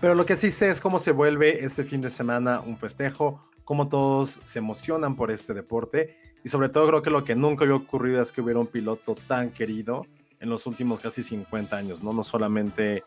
Pero 0.00 0.14
lo 0.14 0.26
que 0.26 0.36
sí 0.36 0.50
sé 0.50 0.70
es 0.70 0.80
cómo 0.80 0.98
se 0.98 1.12
vuelve 1.12 1.64
este 1.64 1.84
fin 1.84 2.00
de 2.00 2.10
semana 2.10 2.60
un 2.60 2.78
festejo, 2.78 3.44
cómo 3.64 3.88
todos 3.88 4.40
se 4.44 4.58
emocionan 4.58 5.14
por 5.14 5.30
este 5.30 5.54
deporte. 5.54 6.16
Y 6.42 6.48
sobre 6.48 6.70
todo 6.70 6.86
creo 6.88 7.02
que 7.02 7.10
lo 7.10 7.22
que 7.22 7.34
nunca 7.34 7.64
había 7.64 7.76
ocurrido 7.76 8.22
es 8.22 8.32
que 8.32 8.40
hubiera 8.40 8.58
un 8.58 8.66
piloto 8.66 9.14
tan 9.14 9.50
querido 9.50 10.06
en 10.40 10.48
los 10.48 10.66
últimos 10.66 11.00
casi 11.00 11.22
50 11.22 11.76
años, 11.76 12.02
¿no? 12.02 12.12
No 12.12 12.24
solamente 12.24 13.04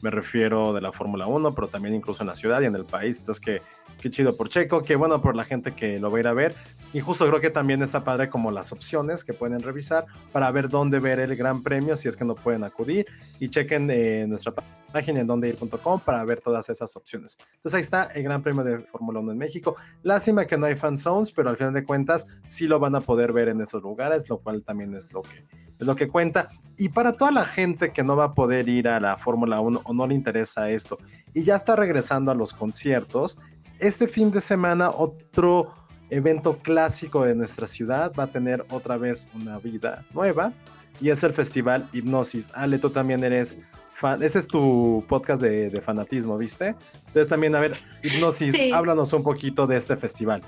me 0.00 0.10
refiero 0.10 0.72
de 0.72 0.80
la 0.80 0.90
Fórmula 0.90 1.26
1, 1.26 1.54
pero 1.54 1.68
también 1.68 1.94
incluso 1.94 2.22
en 2.22 2.26
la 2.28 2.34
ciudad 2.34 2.60
y 2.60 2.64
en 2.64 2.74
el 2.74 2.84
país. 2.84 3.18
Entonces, 3.18 3.44
que 3.44 3.62
qué 4.00 4.10
chido 4.10 4.36
por 4.36 4.48
Checo, 4.48 4.82
qué 4.82 4.96
bueno 4.96 5.20
por 5.20 5.36
la 5.36 5.44
gente 5.44 5.74
que 5.74 5.98
lo 5.98 6.10
va 6.10 6.18
a 6.18 6.20
ir 6.20 6.28
a 6.28 6.32
ver. 6.32 6.54
Y 6.92 7.00
justo 7.00 7.26
creo 7.26 7.40
que 7.40 7.50
también 7.50 7.82
está 7.82 8.04
padre 8.04 8.28
como 8.28 8.50
las 8.50 8.72
opciones 8.72 9.24
que 9.24 9.32
pueden 9.32 9.60
revisar 9.60 10.06
para 10.30 10.50
ver 10.50 10.68
dónde 10.68 10.98
ver 10.98 11.20
el 11.20 11.34
Gran 11.36 11.62
Premio 11.62 11.96
si 11.96 12.08
es 12.08 12.16
que 12.16 12.24
no 12.24 12.34
pueden 12.34 12.64
acudir. 12.64 13.06
Y 13.40 13.48
chequen 13.48 13.90
eh, 13.90 14.26
nuestra 14.28 14.52
página 14.92 15.20
en 15.20 15.26
dondeir.com 15.26 16.00
para 16.00 16.22
ver 16.24 16.40
todas 16.40 16.68
esas 16.68 16.94
opciones. 16.96 17.38
Entonces 17.56 17.74
ahí 17.74 17.80
está 17.80 18.04
el 18.14 18.22
Gran 18.22 18.42
Premio 18.42 18.62
de 18.62 18.80
Fórmula 18.80 19.20
1 19.20 19.32
en 19.32 19.38
México. 19.38 19.76
Lástima 20.02 20.46
que 20.46 20.58
no 20.58 20.66
hay 20.66 20.74
fan 20.74 20.96
zones, 20.96 21.32
pero 21.32 21.50
al 21.50 21.56
final 21.56 21.72
de 21.72 21.84
cuentas 21.84 22.26
sí 22.44 22.66
lo 22.66 22.78
van 22.78 22.94
a 22.94 23.00
poder 23.00 23.32
ver 23.32 23.48
en 23.48 23.60
esos 23.60 23.82
lugares, 23.82 24.28
lo 24.28 24.38
cual 24.38 24.62
también 24.62 24.94
es 24.94 25.12
lo 25.12 25.22
que, 25.22 25.46
es 25.78 25.86
lo 25.86 25.94
que 25.96 26.08
cuenta. 26.08 26.50
Y 26.76 26.90
para 26.90 27.14
toda 27.14 27.30
la 27.30 27.46
gente 27.46 27.92
que 27.92 28.02
no 28.02 28.16
va 28.16 28.24
a 28.24 28.34
poder 28.34 28.68
ir 28.68 28.88
a 28.88 29.00
la 29.00 29.16
Fórmula 29.16 29.60
1 29.60 29.80
o 29.84 29.94
no 29.94 30.06
le 30.06 30.14
interesa 30.14 30.70
esto 30.70 30.98
y 31.32 31.42
ya 31.42 31.56
está 31.56 31.74
regresando 31.74 32.30
a 32.30 32.34
los 32.34 32.52
conciertos, 32.52 33.38
este 33.78 34.06
fin 34.08 34.30
de 34.30 34.40
semana 34.40 34.90
otro 34.90 35.74
evento 36.10 36.58
clásico 36.58 37.24
de 37.24 37.34
nuestra 37.34 37.66
ciudad 37.66 38.12
va 38.18 38.24
a 38.24 38.26
tener 38.26 38.64
otra 38.70 38.96
vez 38.98 39.26
una 39.34 39.58
vida 39.58 40.04
nueva 40.12 40.52
y 41.00 41.10
es 41.10 41.24
el 41.24 41.32
festival 41.32 41.88
Hipnosis. 41.92 42.50
Ale, 42.54 42.78
tú 42.78 42.90
también 42.90 43.24
eres 43.24 43.58
fan, 43.94 44.22
ese 44.22 44.38
es 44.38 44.46
tu 44.46 45.04
podcast 45.08 45.42
de, 45.42 45.80
fanatismo, 45.80 46.36
¿viste? 46.36 46.74
Entonces 47.06 47.28
también, 47.28 47.54
a 47.54 47.60
ver, 47.60 47.78
Hipnosis, 48.02 48.54
háblanos 48.72 49.12
un 49.12 49.22
poquito 49.22 49.66
de 49.66 49.76
este 49.76 49.96
festival. 49.96 50.42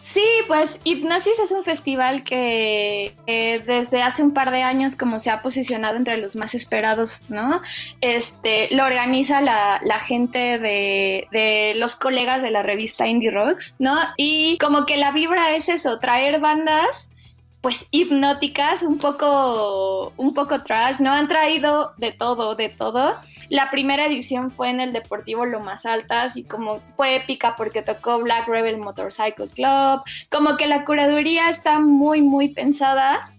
Sí, 0.00 0.24
pues 0.46 0.78
Hipnosis 0.84 1.38
es 1.38 1.50
un 1.50 1.64
festival 1.64 2.24
que 2.24 3.14
desde 3.66 4.02
hace 4.02 4.22
un 4.22 4.32
par 4.32 4.50
de 4.50 4.62
años 4.62 4.96
como 4.96 5.18
se 5.18 5.30
ha 5.30 5.42
posicionado 5.42 5.96
entre 5.96 6.16
los 6.16 6.36
más 6.36 6.54
esperados, 6.54 7.22
¿no? 7.28 7.60
Este, 8.00 8.68
lo 8.74 8.84
organiza 8.84 9.40
la, 9.40 9.80
gente 10.06 10.58
de, 10.58 11.28
de, 11.30 11.74
los 11.76 11.96
colegas 11.96 12.42
de 12.42 12.50
la 12.50 12.62
revista 12.62 13.06
Indie 13.06 13.30
Rocks, 13.30 13.76
¿no? 13.78 13.96
Y 14.16 14.58
como 14.58 14.86
que 14.86 14.96
la 14.96 15.12
vibra 15.12 15.54
es 15.54 15.68
eso, 15.68 15.98
traer 15.98 16.40
bandas 16.40 17.11
pues 17.62 17.86
hipnóticas, 17.92 18.82
un 18.82 18.98
poco, 18.98 20.12
un 20.16 20.34
poco 20.34 20.64
trash, 20.64 20.98
¿no? 20.98 21.12
Han 21.12 21.28
traído 21.28 21.92
de 21.96 22.10
todo, 22.10 22.56
de 22.56 22.68
todo. 22.68 23.14
La 23.50 23.70
primera 23.70 24.04
edición 24.04 24.50
fue 24.50 24.68
en 24.70 24.80
el 24.80 24.92
Deportivo 24.92 25.46
Lomas 25.46 25.86
Altas 25.86 26.36
y 26.36 26.42
como 26.42 26.80
fue 26.96 27.14
épica 27.14 27.54
porque 27.54 27.82
tocó 27.82 28.18
Black 28.18 28.48
Rebel 28.48 28.78
Motorcycle 28.78 29.48
Club, 29.48 30.02
como 30.28 30.56
que 30.56 30.66
la 30.66 30.84
curaduría 30.84 31.50
está 31.50 31.78
muy, 31.78 32.20
muy 32.20 32.48
pensada 32.48 33.32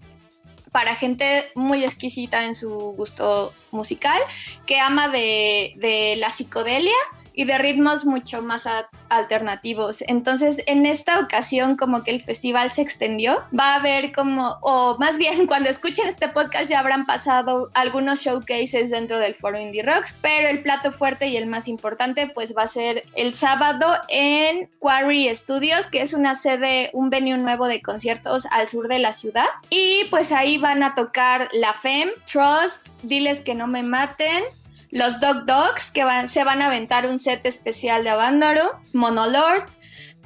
para 0.72 0.96
gente 0.96 1.52
muy 1.54 1.84
exquisita 1.84 2.46
en 2.46 2.56
su 2.56 2.70
gusto 2.70 3.54
musical, 3.72 4.20
que 4.66 4.80
ama 4.80 5.10
de, 5.10 5.74
de 5.76 6.16
la 6.16 6.30
psicodelia 6.30 6.96
y 7.34 7.46
de 7.46 7.58
ritmos 7.58 8.06
mucho 8.06 8.42
más 8.42 8.68
alternativos. 9.10 10.04
Entonces, 10.08 10.62
en 10.66 10.86
esta 10.86 11.20
ocasión, 11.20 11.76
como 11.76 12.04
que 12.04 12.12
el 12.12 12.24
festival 12.24 12.72
se 12.72 12.82
extendió, 12.82 13.44
va 13.58 13.74
a 13.74 13.76
haber 13.76 14.12
como, 14.12 14.58
o 14.62 14.98
más 15.00 15.18
bien, 15.18 15.48
cuando 15.48 15.70
escuchen 15.70 16.08
este 16.08 16.30
podcast 16.30 16.70
ya 16.70 16.80
habrán 16.80 17.06
pasado 17.06 17.70
algunos 17.74 18.22
showcases 18.22 18.90
dentro 18.90 19.20
del 19.20 19.36
foro 19.36 19.60
Indie 19.60 19.84
Rocks, 19.84 20.18
pero 20.22 20.48
el 20.48 20.62
plato 20.62 20.92
fuerte 20.92 21.28
y 21.28 21.38
el 21.38 21.48
más 21.48 21.68
importante, 21.68 22.32
pues 22.34 22.56
va 22.56 22.64
a 22.64 22.68
ser 22.68 23.06
el 23.16 23.34
sábado 23.34 23.94
en 24.10 24.70
Quarry 24.80 25.34
Studios, 25.36 25.88
que 25.88 26.02
es 26.02 26.14
una 26.14 26.36
sede, 26.36 26.90
un 26.94 27.10
venue 27.10 27.38
nuevo 27.38 27.68
de 27.68 27.82
conciertos 27.82 28.46
al 28.52 28.68
sur 28.68 28.88
de 28.88 29.00
la 29.00 29.14
ciudad. 29.14 29.46
Y 29.70 30.06
pues 30.10 30.32
ahí 30.32 30.58
van 30.58 30.84
a 30.84 30.96
tocar 30.96 31.50
La 31.54 31.74
Femme, 31.74 32.12
Trust, 32.32 32.88
Diles 33.04 33.42
que 33.42 33.54
no 33.54 33.68
me 33.68 33.84
maten, 33.84 34.44
los 34.94 35.20
Dog 35.20 35.46
Dogs, 35.46 35.92
que 35.92 36.04
se 36.28 36.44
van 36.44 36.62
a 36.62 36.68
aventar 36.68 37.08
un 37.08 37.20
set 37.20 37.46
especial 37.48 38.04
de 38.04 38.12
Avándaro, 38.12 38.80
Monolord, 38.94 39.66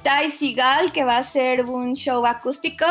Ty 0.02 0.30
Seagal, 0.30 0.92
que 0.92 1.04
va 1.04 1.16
a 1.16 1.22
ser 1.22 1.64
un 1.64 1.94
show 1.94 2.24
acústico, 2.26 2.84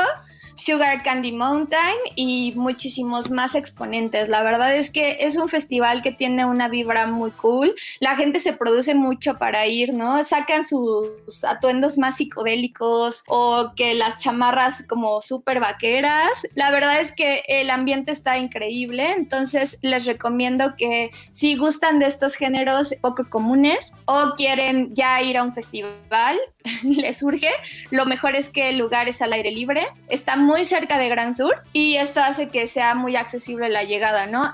Sugar 0.58 1.04
Candy 1.04 1.32
Mountain 1.32 1.96
y 2.16 2.54
muchísimos 2.56 3.32
más 3.32 3.56
exponentes. 3.56 4.28
La 4.28 4.44
verdad 4.44 4.76
es 4.76 4.92
que 4.92 5.18
es 5.22 5.38
un 5.38 5.50
festival 5.50 6.02
que 6.02 6.12
tiene 6.12 6.46
una 6.46 6.68
vibra 6.68 7.08
muy 7.08 7.32
cool. 7.32 7.74
La 8.00 8.16
gente 8.16 8.40
se 8.40 8.54
produce 8.54 8.96
mucho 8.96 9.38
para 9.38 9.68
ir, 9.68 9.94
¿no? 9.94 10.24
Sacan 10.24 10.68
sus 10.68 11.44
atuendos 11.44 11.98
más 11.98 12.18
psicodélicos 12.18 13.24
o 13.28 13.74
que 13.76 13.94
las 13.94 14.20
chamarras 14.20 14.86
como 14.88 15.22
súper 15.22 15.60
vaqueras. 15.60 16.48
La 16.56 16.72
verdad 16.72 17.00
es 17.00 17.12
que 17.12 17.44
el 17.48 17.70
ambiente 17.70 18.12
está 18.12 18.38
increíble, 18.38 19.14
entonces 19.14 19.78
les 19.82 20.06
recomiendo 20.06 20.76
que 20.76 21.12
si 21.32 21.56
gustan 21.56 22.00
de 22.00 22.08
estos 22.08 22.36
géneros 22.36 22.96
poco 23.02 23.30
comunes 23.30 23.94
o 24.06 24.34
quieren 24.36 24.94
ya 24.96 25.22
ir 25.22 25.38
a 25.38 25.44
un 25.44 25.54
festival, 25.54 26.38
les 26.84 27.18
surge, 27.18 27.52
lo 27.92 28.06
mejor 28.06 28.36
es 28.36 28.50
que 28.50 28.70
el 28.70 28.78
lugar 28.78 29.08
es 29.08 29.22
al 29.22 29.34
aire 29.34 29.52
libre. 29.52 29.88
Está 30.10 30.36
cerca 30.66 30.98
de 30.98 31.10
Gran 31.10 31.34
Sur 31.34 31.64
y 31.74 31.96
esto 31.96 32.22
hace 32.22 32.50
que 32.50 32.68
sea 32.68 32.96
muy 32.96 33.16
accesible 33.16 33.70
la 33.70 33.84
llegada, 33.84 34.28
¿no? 34.28 34.54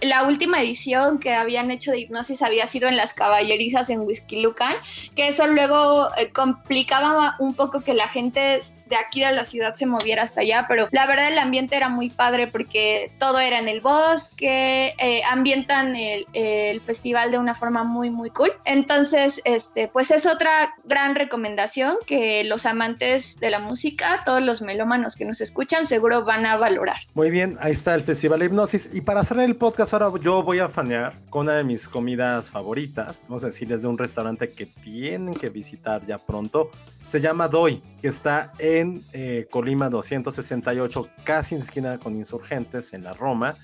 La 0.00 0.24
última 0.24 0.60
edición 0.62 1.18
que 1.18 1.34
habían 1.34 1.70
hecho 1.70 1.90
de 1.90 2.00
hipnosis 2.00 2.42
había 2.42 2.66
sido 2.66 2.88
en 2.88 2.96
las 2.96 3.14
caballerizas 3.14 3.90
en 3.90 4.00
Whisky 4.00 4.42
Lucan, 4.42 4.74
que 5.14 5.28
eso 5.28 5.46
luego 5.46 6.08
eh, 6.16 6.30
complicaba 6.32 7.36
un 7.38 7.54
poco 7.54 7.80
que 7.80 7.94
la 7.94 8.08
gente 8.08 8.58
de 8.90 8.96
aquí 8.96 9.20
de 9.24 9.32
la 9.32 9.44
ciudad 9.44 9.74
se 9.74 9.86
moviera 9.86 10.24
hasta 10.24 10.40
allá, 10.40 10.66
pero 10.68 10.88
la 10.90 11.06
verdad 11.06 11.28
el 11.28 11.38
ambiente 11.38 11.76
era 11.76 11.88
muy 11.88 12.10
padre 12.10 12.48
porque 12.48 13.12
todo 13.18 13.38
era 13.38 13.58
en 13.58 13.68
el 13.68 13.80
bosque, 13.80 14.94
eh, 14.98 15.22
ambientan 15.30 15.94
el, 15.94 16.26
el, 16.32 16.80
festival 16.80 17.30
de 17.30 17.38
una 17.38 17.54
forma 17.54 17.84
muy, 17.84 18.10
muy 18.10 18.30
cool. 18.30 18.50
Entonces, 18.64 19.40
este, 19.44 19.88
pues 19.88 20.10
es 20.10 20.26
otra 20.26 20.74
gran 20.84 21.14
recomendación 21.14 21.96
que 22.06 22.42
los 22.44 22.66
amantes 22.66 23.38
de 23.38 23.50
la 23.50 23.60
música, 23.60 24.22
todos 24.24 24.42
los 24.42 24.60
melómanos 24.60 25.14
que 25.14 25.24
nos 25.24 25.40
escuchan, 25.40 25.86
seguro 25.86 26.24
van 26.24 26.44
a 26.46 26.56
valorar. 26.56 26.96
Muy 27.14 27.30
bien, 27.30 27.58
ahí 27.60 27.72
está 27.72 27.94
el 27.94 28.02
Festival 28.02 28.40
de 28.40 28.46
Hipnosis. 28.46 28.90
Y 28.92 29.02
para 29.02 29.22
cerrar 29.22 29.44
el 29.44 29.56
podcast, 29.56 29.92
ahora 29.94 30.10
yo 30.20 30.42
voy 30.42 30.58
a 30.58 30.68
fanear 30.68 31.14
con 31.30 31.42
una 31.42 31.54
de 31.54 31.64
mis 31.64 31.88
comidas 31.88 32.50
favoritas, 32.50 33.24
vamos 33.28 33.44
a 33.44 33.46
decirles 33.46 33.82
de 33.82 33.88
un 33.88 33.98
restaurante 33.98 34.50
que 34.50 34.66
tienen 34.66 35.34
que 35.34 35.48
visitar 35.48 36.04
ya 36.06 36.18
pronto. 36.18 36.70
Se 37.10 37.20
llama 37.20 37.48
Doi, 37.48 37.82
que 38.00 38.06
está 38.06 38.52
en 38.60 39.02
eh, 39.12 39.48
Colima 39.50 39.90
268, 39.90 41.08
casi 41.24 41.56
en 41.56 41.62
esquina 41.62 41.98
con 41.98 42.14
Insurgentes, 42.14 42.92
en 42.92 43.02
la 43.02 43.12
Roma. 43.12 43.56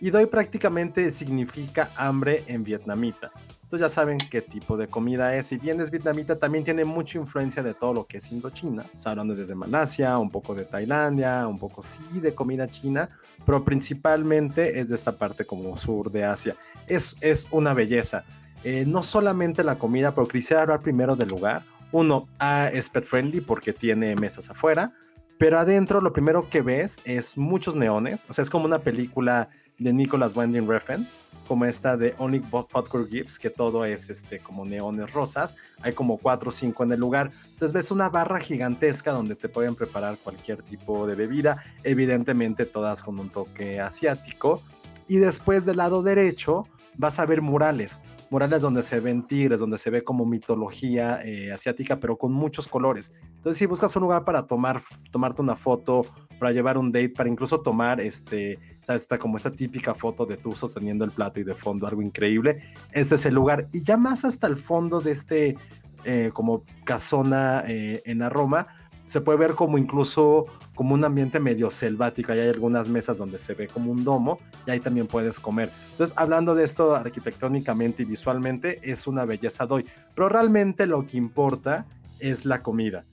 Y 0.00 0.10
Doi 0.10 0.26
prácticamente 0.26 1.10
significa 1.10 1.90
hambre 1.96 2.44
en 2.46 2.62
vietnamita. 2.62 3.32
Entonces 3.62 3.80
ya 3.80 3.88
saben 3.88 4.18
qué 4.18 4.40
tipo 4.40 4.76
de 4.76 4.86
comida 4.86 5.34
es. 5.34 5.46
Si 5.46 5.56
bien 5.56 5.80
es 5.80 5.90
vietnamita, 5.90 6.38
también 6.38 6.62
tiene 6.62 6.84
mucha 6.84 7.18
influencia 7.18 7.60
de 7.60 7.74
todo 7.74 7.92
lo 7.92 8.06
que 8.06 8.18
es 8.18 8.30
Indochina. 8.30 8.86
O 8.96 9.00
sea, 9.00 9.10
hablando 9.10 9.34
desde 9.34 9.56
Malasia, 9.56 10.16
un 10.18 10.30
poco 10.30 10.54
de 10.54 10.64
Tailandia, 10.64 11.48
un 11.48 11.58
poco 11.58 11.82
sí 11.82 12.20
de 12.20 12.36
comida 12.36 12.68
china, 12.68 13.10
pero 13.44 13.64
principalmente 13.64 14.78
es 14.78 14.90
de 14.90 14.94
esta 14.94 15.18
parte 15.18 15.44
como 15.44 15.76
sur 15.76 16.12
de 16.12 16.24
Asia. 16.24 16.54
Es, 16.86 17.16
es 17.20 17.48
una 17.50 17.74
belleza. 17.74 18.24
Eh, 18.62 18.84
no 18.86 19.02
solamente 19.02 19.64
la 19.64 19.76
comida, 19.76 20.14
pero 20.14 20.28
quisiera 20.28 20.62
hablar 20.62 20.82
primero 20.82 21.16
del 21.16 21.30
lugar. 21.30 21.64
Uno, 21.92 22.26
A 22.38 22.68
es 22.68 22.88
pet 22.88 23.04
friendly 23.04 23.40
porque 23.40 23.72
tiene 23.72 24.16
mesas 24.16 24.50
afuera, 24.50 24.92
pero 25.38 25.58
adentro 25.58 26.00
lo 26.00 26.12
primero 26.12 26.48
que 26.48 26.62
ves 26.62 27.00
es 27.04 27.36
muchos 27.36 27.74
neones, 27.74 28.26
o 28.28 28.32
sea, 28.32 28.42
es 28.42 28.50
como 28.50 28.64
una 28.64 28.78
película 28.78 29.50
de 29.78 29.92
Nicholas 29.92 30.34
Winding 30.36 30.68
Refn, 30.68 31.06
como 31.46 31.64
esta 31.64 31.96
de 31.96 32.14
Only 32.18 32.38
Vodka 32.38 32.82
Gibbs, 33.10 33.38
que 33.38 33.50
todo 33.50 33.84
es 33.84 34.08
este, 34.08 34.38
como 34.38 34.64
neones 34.64 35.12
rosas, 35.12 35.56
hay 35.82 35.92
como 35.92 36.16
cuatro 36.16 36.48
o 36.48 36.52
cinco 36.52 36.84
en 36.84 36.92
el 36.92 37.00
lugar, 37.00 37.30
entonces 37.44 37.72
ves 37.72 37.90
una 37.90 38.08
barra 38.08 38.40
gigantesca 38.40 39.12
donde 39.12 39.34
te 39.34 39.48
pueden 39.48 39.74
preparar 39.74 40.16
cualquier 40.18 40.62
tipo 40.62 41.06
de 41.06 41.14
bebida, 41.14 41.62
evidentemente 41.82 42.64
todas 42.64 43.02
con 43.02 43.18
un 43.18 43.28
toque 43.28 43.80
asiático, 43.80 44.62
y 45.08 45.16
después 45.16 45.66
del 45.66 45.78
lado 45.78 46.02
derecho 46.02 46.66
vas 46.96 47.18
a 47.18 47.26
ver 47.26 47.42
murales, 47.42 48.00
murales 48.32 48.62
donde 48.62 48.82
se 48.82 48.98
ven 48.98 49.26
tigres, 49.26 49.60
donde 49.60 49.76
se 49.76 49.90
ve 49.90 50.02
como 50.02 50.24
mitología 50.24 51.20
eh, 51.22 51.52
asiática, 51.52 52.00
pero 52.00 52.16
con 52.16 52.32
muchos 52.32 52.66
colores. 52.66 53.12
Entonces, 53.26 53.58
si 53.58 53.66
buscas 53.66 53.94
un 53.96 54.04
lugar 54.04 54.24
para 54.24 54.46
tomar, 54.46 54.80
tomarte 55.10 55.42
una 55.42 55.54
foto, 55.54 56.06
para 56.38 56.50
llevar 56.50 56.78
un 56.78 56.90
date, 56.90 57.10
para 57.10 57.28
incluso 57.28 57.60
tomar 57.60 58.00
este, 58.00 58.58
¿sabes? 58.82 59.02
Está 59.02 59.18
como 59.18 59.36
esta 59.36 59.52
típica 59.52 59.94
foto 59.94 60.24
de 60.24 60.38
tú 60.38 60.52
sosteniendo 60.52 61.04
el 61.04 61.10
plato 61.10 61.40
y 61.40 61.44
de 61.44 61.54
fondo 61.54 61.86
algo 61.86 62.00
increíble. 62.00 62.62
Este 62.92 63.16
es 63.16 63.26
el 63.26 63.34
lugar. 63.34 63.68
Y 63.70 63.82
ya 63.84 63.98
más 63.98 64.24
hasta 64.24 64.46
el 64.46 64.56
fondo 64.56 65.02
de 65.02 65.12
este, 65.12 65.56
eh, 66.04 66.30
como 66.32 66.64
casona 66.84 67.64
eh, 67.66 68.00
en 68.06 68.20
la 68.20 68.30
Roma, 68.30 68.66
se 69.06 69.20
puede 69.20 69.38
ver 69.38 69.54
como 69.54 69.78
incluso 69.78 70.46
como 70.74 70.94
un 70.94 71.04
ambiente 71.04 71.40
medio 71.40 71.70
selvático. 71.70 72.32
Ahí 72.32 72.40
hay 72.40 72.48
algunas 72.48 72.88
mesas 72.88 73.18
donde 73.18 73.38
se 73.38 73.54
ve 73.54 73.68
como 73.68 73.90
un 73.90 74.04
domo 74.04 74.38
y 74.66 74.70
ahí 74.70 74.80
también 74.80 75.06
puedes 75.06 75.38
comer. 75.38 75.70
Entonces, 75.92 76.16
hablando 76.18 76.54
de 76.54 76.64
esto 76.64 76.94
arquitectónicamente 76.94 78.02
y 78.02 78.06
visualmente, 78.06 78.80
es 78.82 79.06
una 79.06 79.24
belleza 79.24 79.66
doy. 79.66 79.86
Pero 80.14 80.28
realmente 80.28 80.86
lo 80.86 81.06
que 81.06 81.16
importa 81.16 81.86
es 82.18 82.44
la 82.44 82.62
comida. 82.62 83.04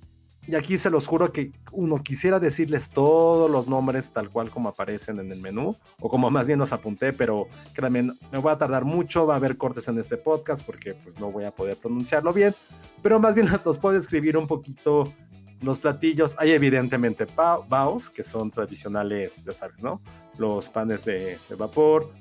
Y 0.49 0.56
aquí 0.56 0.80
se 0.80 0.89
los 0.89 1.06
juro 1.06 1.32
que 1.32 1.52
uno 1.71 2.02
quisiera 2.02 2.39
decirles 2.39 2.89
todos 2.89 3.52
los 3.52 3.67
nombres 3.67 4.12
tal 4.12 4.32
cual 4.32 4.49
como 4.49 4.69
aparecen 4.69 5.19
en 5.19 5.32
el 5.32 5.39
menú, 5.39 5.75
o 5.99 6.10
como 6.10 6.32
más 6.32 6.47
bien 6.47 6.58
los 6.58 6.73
apunté, 6.73 7.13
pero 7.13 7.47
créanme, 7.73 8.02
me 8.32 8.38
voy 8.39 8.52
a 8.52 8.58
tardar 8.58 8.84
mucho, 8.84 9.28
va 9.28 9.36
a 9.36 9.38
haber 9.38 9.58
cortes 9.58 9.88
en 9.89 9.99
este 9.99 10.17
podcast 10.17 10.65
porque 10.65 10.95
pues 10.95 11.19
no 11.19 11.32
voy 11.32 11.43
a 11.43 11.52
poder 11.52 11.78
pronunciarlo 11.78 12.34
bien, 12.34 12.56
pero 13.04 13.19
más 13.19 13.36
bien 13.36 13.47
los 13.63 13.78
puedo 13.78 13.95
escribir 13.95 14.38
un 14.38 14.47
poquito 14.47 15.13
los 15.62 15.80
platillos, 15.80 16.36
hay 16.39 16.52
evidentemente 16.52 17.28
baos, 17.67 18.10
que 18.10 18.24
son 18.24 18.50
tradicionales, 18.50 19.43
ya 19.45 19.54
sabes, 19.54 19.82
¿no? 19.82 20.02
Los 20.38 20.69
panes 20.69 21.06
de, 21.06 21.38
vapor, 21.58 22.12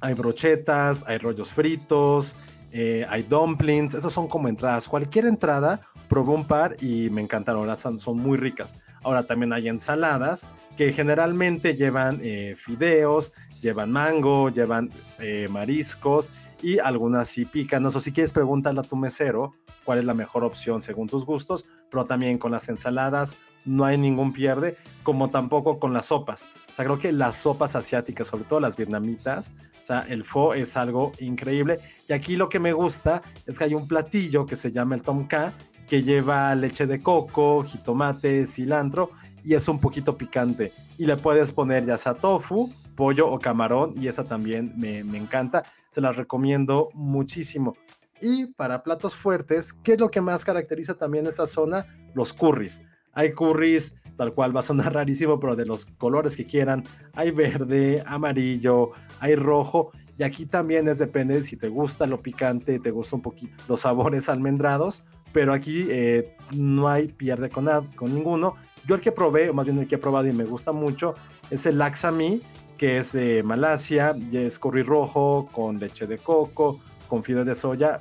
hay 0.00 0.14
brochetas, 0.14 1.04
hay 1.06 1.18
rollos 1.18 1.52
fritos, 1.52 2.36
eh, 2.72 3.06
hay 3.08 3.22
dumplings, 3.22 3.94
esos 3.94 4.12
son 4.12 4.28
como 4.28 4.48
entradas. 4.48 4.88
Cualquier 4.88 5.26
entrada, 5.26 5.80
probé 6.08 6.32
un 6.32 6.46
par 6.46 6.76
y 6.80 7.10
me 7.10 7.20
encantaron, 7.20 7.74
son, 7.76 7.98
son 7.98 8.18
muy 8.18 8.36
ricas. 8.38 8.76
Ahora 9.02 9.22
también 9.22 9.52
hay 9.52 9.68
ensaladas 9.68 10.46
que 10.76 10.92
generalmente 10.92 11.74
llevan 11.76 12.18
eh, 12.22 12.56
fideos, 12.56 13.32
llevan 13.60 13.90
mango, 13.90 14.50
llevan 14.50 14.90
eh, 15.18 15.48
mariscos 15.50 16.30
y 16.62 16.78
algunas 16.78 17.28
sí 17.28 17.44
pican. 17.44 17.84
O 17.86 17.90
si 17.90 18.12
quieres 18.12 18.32
preguntarle 18.32 18.80
a 18.80 18.84
tu 18.84 18.96
mesero 18.96 19.54
cuál 19.84 20.00
es 20.00 20.04
la 20.04 20.14
mejor 20.14 20.44
opción 20.44 20.82
según 20.82 21.08
tus 21.08 21.24
gustos, 21.24 21.66
pero 21.90 22.06
también 22.06 22.38
con 22.38 22.52
las 22.52 22.68
ensaladas 22.68 23.36
no 23.64 23.84
hay 23.84 23.98
ningún 23.98 24.32
pierde, 24.32 24.76
como 25.02 25.30
tampoco 25.30 25.78
con 25.78 25.92
las 25.92 26.06
sopas. 26.06 26.48
O 26.70 26.74
sea, 26.74 26.84
creo 26.84 26.98
que 26.98 27.12
las 27.12 27.36
sopas 27.36 27.76
asiáticas, 27.76 28.28
sobre 28.28 28.44
todo 28.44 28.60
las 28.60 28.76
vietnamitas, 28.76 29.52
o 29.80 29.84
sea, 29.84 30.00
el 30.08 30.24
pho 30.24 30.54
es 30.54 30.76
algo 30.76 31.12
increíble. 31.18 31.80
Y 32.08 32.12
aquí 32.12 32.36
lo 32.36 32.48
que 32.48 32.58
me 32.58 32.72
gusta 32.72 33.22
es 33.46 33.58
que 33.58 33.64
hay 33.64 33.74
un 33.74 33.86
platillo 33.86 34.46
que 34.46 34.56
se 34.56 34.72
llama 34.72 34.94
el 34.94 35.02
tom 35.02 35.26
kha, 35.26 35.52
que 35.88 36.02
lleva 36.02 36.54
leche 36.54 36.86
de 36.86 37.02
coco, 37.02 37.62
jitomate, 37.64 38.44
cilantro 38.46 39.10
y 39.42 39.54
es 39.54 39.68
un 39.68 39.80
poquito 39.80 40.16
picante. 40.16 40.72
Y 40.98 41.06
le 41.06 41.16
puedes 41.16 41.52
poner 41.52 41.86
ya 41.86 41.96
sea 41.96 42.14
tofu, 42.14 42.72
pollo 42.94 43.30
o 43.30 43.38
camarón 43.38 43.94
y 43.96 44.08
esa 44.08 44.24
también 44.24 44.74
me, 44.76 45.04
me 45.04 45.18
encanta. 45.18 45.64
Se 45.90 46.00
las 46.00 46.16
recomiendo 46.16 46.90
muchísimo. 46.92 47.74
Y 48.20 48.46
para 48.46 48.82
platos 48.82 49.14
fuertes, 49.14 49.72
¿qué 49.72 49.92
es 49.92 50.00
lo 50.00 50.10
que 50.10 50.20
más 50.20 50.44
caracteriza 50.44 50.94
también 50.94 51.26
esta 51.26 51.46
zona? 51.46 51.86
Los 52.14 52.32
curries. 52.32 52.82
Hay 53.12 53.32
curries, 53.32 53.96
tal 54.16 54.34
cual 54.34 54.54
va 54.54 54.60
a 54.60 54.64
sonar 54.64 54.92
rarísimo, 54.94 55.38
pero 55.38 55.56
de 55.56 55.66
los 55.66 55.86
colores 55.86 56.36
que 56.36 56.46
quieran. 56.46 56.84
Hay 57.14 57.30
verde, 57.30 58.02
amarillo, 58.06 58.90
hay 59.20 59.34
rojo. 59.34 59.92
Y 60.18 60.24
aquí 60.24 60.46
también 60.46 60.88
es 60.88 60.98
depende 60.98 61.40
si 61.42 61.56
te 61.56 61.68
gusta 61.68 62.06
lo 62.06 62.20
picante, 62.20 62.80
te 62.80 62.90
gusta 62.90 63.16
un 63.16 63.22
poquito 63.22 63.54
los 63.68 63.80
sabores 63.80 64.28
almendrados. 64.28 65.04
Pero 65.32 65.52
aquí 65.52 65.86
eh, 65.90 66.36
no 66.52 66.88
hay 66.88 67.08
pierde 67.08 67.50
con, 67.50 67.66
con 67.94 68.14
ninguno. 68.14 68.56
Yo 68.86 68.94
el 68.94 69.00
que 69.00 69.12
probé, 69.12 69.50
o 69.50 69.54
más 69.54 69.66
bien 69.66 69.78
el 69.78 69.86
que 69.86 69.96
he 69.96 69.98
probado 69.98 70.26
y 70.26 70.32
me 70.32 70.44
gusta 70.44 70.72
mucho, 70.72 71.14
es 71.50 71.66
el 71.66 71.78
Laxami, 71.78 72.40
que 72.78 72.98
es 72.98 73.12
de 73.12 73.42
Malasia, 73.42 74.16
y 74.16 74.38
es 74.38 74.58
curry 74.58 74.82
rojo 74.82 75.48
con 75.52 75.78
leche 75.78 76.06
de 76.06 76.18
coco, 76.18 76.80
con 77.08 77.24
fideos 77.24 77.46
de 77.46 77.54
soya, 77.54 78.00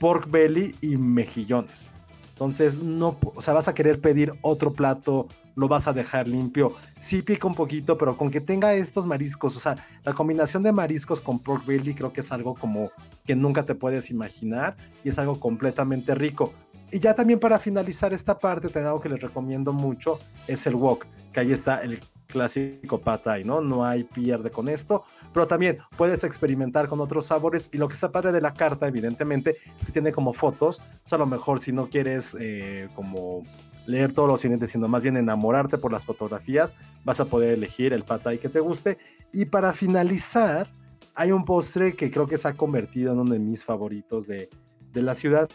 pork 0.00 0.30
belly 0.30 0.76
y 0.80 0.96
mejillones. 0.96 1.88
Entonces, 2.30 2.78
no, 2.78 3.16
o 3.34 3.42
sea, 3.42 3.54
vas 3.54 3.68
a 3.68 3.74
querer 3.74 4.00
pedir 4.00 4.34
otro 4.42 4.72
plato, 4.72 5.26
lo 5.56 5.66
vas 5.66 5.88
a 5.88 5.92
dejar 5.92 6.28
limpio. 6.28 6.72
Sí 6.96 7.22
pica 7.22 7.48
un 7.48 7.54
poquito, 7.54 7.98
pero 7.98 8.16
con 8.16 8.30
que 8.30 8.40
tenga 8.40 8.74
estos 8.74 9.06
mariscos, 9.06 9.56
o 9.56 9.60
sea, 9.60 9.84
la 10.04 10.12
combinación 10.12 10.62
de 10.62 10.70
mariscos 10.70 11.20
con 11.20 11.40
pork 11.40 11.66
belly 11.66 11.94
creo 11.94 12.12
que 12.12 12.20
es 12.20 12.30
algo 12.30 12.54
como 12.54 12.92
que 13.24 13.34
nunca 13.34 13.64
te 13.64 13.74
puedes 13.74 14.10
imaginar 14.10 14.76
y 15.02 15.08
es 15.08 15.18
algo 15.18 15.40
completamente 15.40 16.14
rico. 16.14 16.52
Y 16.92 17.00
ya 17.00 17.12
también 17.14 17.40
para 17.40 17.58
finalizar 17.58 18.12
esta 18.12 18.38
parte, 18.38 18.68
tengo 18.68 18.86
algo 18.86 19.00
que 19.00 19.08
les 19.08 19.20
recomiendo 19.20 19.72
mucho, 19.72 20.20
es 20.46 20.64
el 20.68 20.76
wok, 20.76 21.06
que 21.32 21.40
ahí 21.40 21.52
está 21.52 21.82
el 21.82 22.00
clásico 22.28 23.00
patay, 23.00 23.42
¿no? 23.42 23.60
No 23.60 23.84
hay 23.84 24.04
pierde 24.04 24.50
con 24.50 24.68
esto, 24.68 25.02
pero 25.32 25.46
también 25.46 25.78
puedes 25.96 26.24
experimentar 26.24 26.88
con 26.88 27.00
otros 27.00 27.26
sabores 27.26 27.70
y 27.72 27.78
lo 27.78 27.88
que 27.88 27.94
está 27.94 28.10
padre 28.10 28.32
de 28.32 28.40
la 28.40 28.54
carta, 28.54 28.88
evidentemente, 28.88 29.56
es 29.78 29.86
que 29.86 29.92
tiene 29.92 30.12
como 30.12 30.32
fotos, 30.32 30.80
o 30.80 31.14
a 31.14 31.18
lo 31.18 31.26
mejor 31.26 31.60
si 31.60 31.72
no 31.72 31.88
quieres 31.88 32.36
eh, 32.40 32.88
como 32.94 33.42
leer 33.86 34.12
todos 34.12 34.28
los 34.28 34.40
siguientes, 34.40 34.70
sino 34.70 34.86
más 34.86 35.02
bien 35.02 35.16
enamorarte 35.16 35.78
por 35.78 35.92
las 35.92 36.04
fotografías, 36.04 36.74
vas 37.04 37.20
a 37.20 37.24
poder 37.24 37.50
elegir 37.50 37.92
el 37.92 38.04
patay 38.04 38.38
que 38.38 38.48
te 38.48 38.60
guste. 38.60 38.98
Y 39.32 39.46
para 39.46 39.72
finalizar, 39.72 40.68
hay 41.14 41.32
un 41.32 41.44
postre 41.44 41.94
que 41.94 42.10
creo 42.10 42.26
que 42.26 42.38
se 42.38 42.48
ha 42.48 42.54
convertido 42.54 43.12
en 43.12 43.20
uno 43.20 43.32
de 43.32 43.38
mis 43.38 43.64
favoritos 43.64 44.26
de, 44.26 44.50
de 44.92 45.02
la 45.02 45.14
ciudad, 45.14 45.48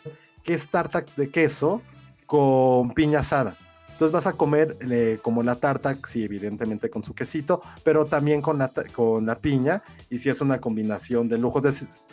que 0.44 0.54
es 0.54 0.68
tarta 0.68 1.06
de 1.16 1.30
queso 1.30 1.82
con 2.26 2.92
piña 2.94 3.20
asada. 3.20 3.56
Entonces 3.94 4.12
vas 4.12 4.28
a 4.28 4.34
comer 4.34 4.78
eh, 4.90 5.20
como 5.22 5.44
la 5.44 5.56
tarta, 5.56 5.98
sí, 6.06 6.24
evidentemente 6.24 6.90
con 6.90 7.04
su 7.04 7.14
quesito, 7.14 7.62
pero 7.84 8.06
también 8.06 8.42
con 8.42 8.58
la, 8.58 8.72
con 8.94 9.26
la 9.26 9.40
piña. 9.40 9.84
Y 10.10 10.18
si 10.18 10.30
es 10.30 10.42
una 10.42 10.60
combinación 10.60 11.30
de 11.30 11.38
lujo, 11.38 11.62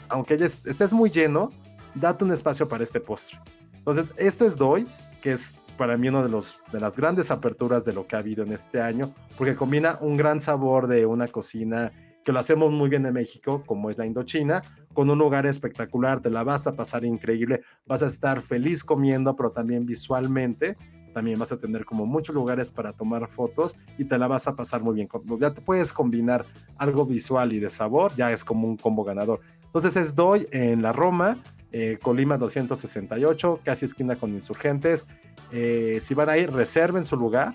aunque 0.08 0.34
estés 0.34 0.92
muy 0.92 1.10
lleno, 1.10 1.50
date 1.94 2.24
un 2.24 2.32
espacio 2.32 2.68
para 2.68 2.84
este 2.84 3.00
postre. 3.00 3.40
Entonces, 3.74 4.12
esto 4.18 4.44
es 4.46 4.56
Doy, 4.56 4.86
que 5.22 5.32
es 5.32 5.58
para 5.78 5.96
mí 5.96 6.08
una 6.08 6.22
de, 6.22 6.28
los, 6.28 6.58
de 6.70 6.78
las 6.78 6.94
grandes 6.94 7.30
aperturas 7.30 7.86
de 7.86 7.94
lo 7.94 8.06
que 8.06 8.14
ha 8.14 8.18
habido 8.18 8.44
en 8.44 8.52
este 8.52 8.82
año, 8.82 9.14
porque 9.38 9.54
combina 9.54 9.96
un 10.02 10.18
gran 10.18 10.38
sabor 10.38 10.86
de 10.86 11.06
una 11.06 11.26
cocina 11.28 11.90
que 12.22 12.32
lo 12.32 12.38
hacemos 12.38 12.70
muy 12.70 12.90
bien 12.90 13.06
en 13.06 13.14
México, 13.14 13.62
como 13.66 13.88
es 13.88 13.96
la 13.96 14.04
Indochina, 14.04 14.62
con 14.92 15.08
un 15.08 15.18
lugar 15.18 15.46
espectacular, 15.46 16.20
te 16.20 16.28
la 16.28 16.44
vas 16.44 16.66
a 16.66 16.74
pasar 16.74 17.04
increíble, 17.04 17.62
vas 17.86 18.02
a 18.02 18.08
estar 18.08 18.42
feliz 18.42 18.84
comiendo, 18.84 19.34
pero 19.34 19.52
también 19.52 19.86
visualmente 19.86 20.76
también 21.12 21.38
vas 21.38 21.52
a 21.52 21.58
tener 21.58 21.84
como 21.84 22.06
muchos 22.06 22.34
lugares 22.34 22.70
para 22.70 22.92
tomar 22.92 23.28
fotos 23.28 23.76
y 23.98 24.04
te 24.04 24.18
la 24.18 24.28
vas 24.28 24.48
a 24.48 24.56
pasar 24.56 24.82
muy 24.82 24.94
bien. 24.94 25.08
Ya 25.38 25.52
te 25.52 25.60
puedes 25.60 25.92
combinar 25.92 26.44
algo 26.78 27.06
visual 27.06 27.52
y 27.52 27.60
de 27.60 27.70
sabor, 27.70 28.14
ya 28.16 28.32
es 28.32 28.44
como 28.44 28.66
un 28.68 28.76
combo 28.76 29.04
ganador. 29.04 29.40
Entonces 29.64 29.96
es 29.96 30.14
Doy 30.14 30.48
en 30.50 30.82
la 30.82 30.92
Roma, 30.92 31.38
eh, 31.72 31.98
Colima 32.02 32.38
268, 32.38 33.60
casi 33.64 33.84
esquina 33.84 34.16
con 34.16 34.32
insurgentes. 34.32 35.06
Eh, 35.52 35.98
si 36.02 36.14
van 36.14 36.28
a 36.28 36.38
ir, 36.38 36.52
reserven 36.52 37.04
su 37.04 37.16
lugar, 37.16 37.54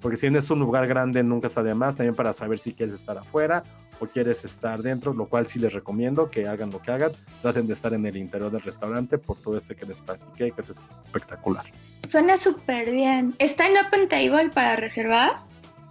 porque 0.00 0.16
si 0.16 0.26
es 0.26 0.50
un 0.50 0.60
lugar 0.60 0.86
grande 0.86 1.22
nunca 1.22 1.46
está 1.46 1.62
de 1.62 1.74
más, 1.74 1.96
también 1.96 2.14
para 2.14 2.32
saber 2.32 2.58
si 2.58 2.72
quieres 2.74 2.94
estar 2.94 3.16
afuera 3.18 3.64
o 4.00 4.06
quieres 4.06 4.44
estar 4.44 4.82
dentro, 4.82 5.12
lo 5.12 5.26
cual 5.26 5.46
sí 5.46 5.58
les 5.58 5.72
recomiendo 5.72 6.30
que 6.30 6.46
hagan 6.46 6.70
lo 6.70 6.80
que 6.80 6.90
hagan, 6.90 7.12
traten 7.42 7.66
de 7.66 7.72
estar 7.72 7.92
en 7.94 8.04
el 8.06 8.16
interior 8.16 8.50
del 8.50 8.62
restaurante 8.62 9.18
por 9.18 9.36
todo 9.38 9.56
este 9.56 9.74
que 9.74 9.86
les 9.86 10.00
platiqué, 10.00 10.52
que 10.52 10.60
es 10.60 10.70
espectacular. 10.70 11.64
Suena 12.08 12.36
súper 12.36 12.90
bien. 12.90 13.34
¿Está 13.38 13.68
en 13.68 13.74
Open 13.86 14.08
Table 14.08 14.50
para 14.50 14.76
reservar? 14.76 15.46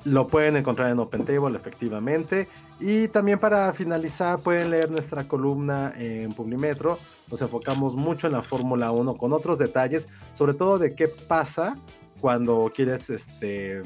Lo 0.06 0.28
pueden 0.28 0.56
encontrar 0.56 0.92
en 0.92 1.00
Open 1.00 1.26
Table, 1.26 1.58
efectivamente. 1.58 2.48
Y 2.80 3.08
también 3.08 3.40
para 3.40 3.74
finalizar, 3.74 4.40
pueden 4.40 4.70
leer 4.70 4.92
nuestra 4.92 5.28
columna 5.28 5.94
en 5.98 6.32
Publimetro. 6.34 7.00
Nos 7.32 7.42
enfocamos 7.42 7.96
mucho 7.96 8.28
en 8.28 8.34
la 8.34 8.44
Fórmula 8.44 8.92
1 8.92 9.18
con 9.18 9.34
otros 9.34 9.58
detalles, 9.58 10.08
sobre 10.34 10.54
todo 10.54 10.78
de 10.78 10.94
qué 10.94 11.08
pasa 11.08 11.78
cuando 12.22 12.72
quieres 12.74 13.10
este, 13.10 13.82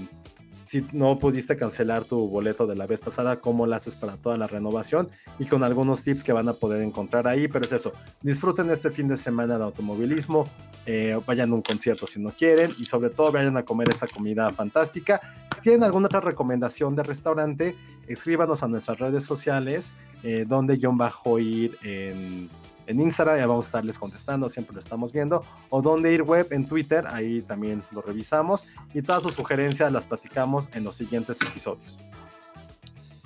si 0.70 0.86
no 0.92 1.18
pudiste 1.18 1.58
cancelar 1.58 2.06
tu 2.06 2.30
boleto 2.30 2.68
de 2.68 2.76
la 2.76 2.86
vez 2.86 3.02
pasada, 3.02 3.42
cómo 3.42 3.66
lo 3.66 3.74
haces 3.74 3.96
para 3.96 4.18
toda 4.18 4.38
la 4.38 4.46
renovación 4.46 5.10
y 5.40 5.46
con 5.46 5.64
algunos 5.64 6.04
tips 6.04 6.24
que 6.24 6.32
van 6.32 6.48
a 6.48 6.54
poder 6.54 6.84
encontrar 6.84 7.28
ahí. 7.28 7.48
Pero 7.48 7.66
es 7.66 7.72
eso, 7.72 7.92
disfruten 8.22 8.70
este 8.70 8.92
fin 8.92 9.08
de 9.08 9.18
semana 9.18 9.58
de 9.58 9.64
automovilismo, 9.64 10.48
eh, 10.86 11.20
vayan 11.26 11.50
a 11.50 11.56
un 11.56 11.64
concierto 11.64 12.06
si 12.06 12.20
no 12.20 12.30
quieren 12.30 12.70
y 12.78 12.86
sobre 12.86 13.10
todo 13.10 13.32
vayan 13.32 13.58
a 13.58 13.64
comer 13.64 13.90
esta 13.90 14.06
comida 14.06 14.54
fantástica. 14.54 15.20
Si 15.56 15.62
tienen 15.62 15.82
alguna 15.82 16.06
otra 16.06 16.22
recomendación 16.22 16.96
de 16.96 17.02
restaurante, 17.02 17.76
escríbanos 18.08 18.62
a 18.62 18.68
nuestras 18.68 19.00
redes 19.00 19.24
sociales, 19.24 19.96
eh, 20.22 20.46
donde 20.48 20.78
John 20.80 21.00
bajo 21.00 21.40
ir 21.40 21.80
en 21.82 22.48
en 22.90 23.00
Instagram, 23.00 23.38
ya 23.38 23.46
vamos 23.46 23.68
a 23.68 23.70
estarles 23.70 24.00
contestando, 24.00 24.50
siempre 24.50 24.74
lo 24.74 24.80
estamos 24.80 25.12
viendo, 25.12 25.46
o 25.70 25.82
donde 25.82 26.12
ir 26.12 26.24
web 26.24 26.48
en 26.50 26.68
Twitter, 26.68 27.06
ahí 27.08 27.44
también 27.44 27.84
lo 27.92 28.02
revisamos 28.02 28.66
y 28.96 29.04
todas 29.04 29.22
sus 29.22 29.36
sugerencias 29.36 29.92
las 29.92 30.08
platicamos 30.08 30.70
en 30.74 30.84
los 30.84 30.98
siguientes 30.98 31.40
episodios. 31.42 32.00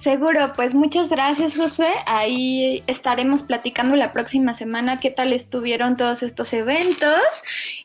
Seguro, 0.04 0.52
pues 0.54 0.74
muchas 0.74 1.10
gracias 1.10 1.56
José. 1.56 1.88
Ahí 2.08 2.84
estaremos 2.88 3.44
platicando 3.44 3.96
la 3.96 4.12
próxima 4.12 4.54
semana 4.54 5.00
qué 5.00 5.12
tal 5.12 5.32
estuvieron 5.32 5.96
todos 5.96 6.24
estos 6.24 6.52
eventos 6.52 7.22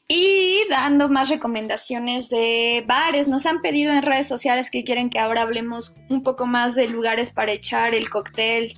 y 0.09 0.59
dando 0.69 1.09
más 1.09 1.29
recomendaciones 1.29 2.29
de 2.29 2.83
bares. 2.89 3.29
Nos 3.29 3.47
han 3.47 3.63
pedido 3.63 3.93
en 3.93 4.03
redes 4.03 4.27
sociales 4.27 4.69
que 4.69 4.83
quieren 4.83 5.11
que 5.11 5.21
ahora 5.21 5.43
hablemos 5.43 5.95
un 6.09 6.25
poco 6.25 6.45
más 6.45 6.75
de 6.75 6.89
lugares 6.89 7.31
para 7.31 7.53
echar 7.53 7.95
el 7.95 8.11
cóctel 8.11 8.75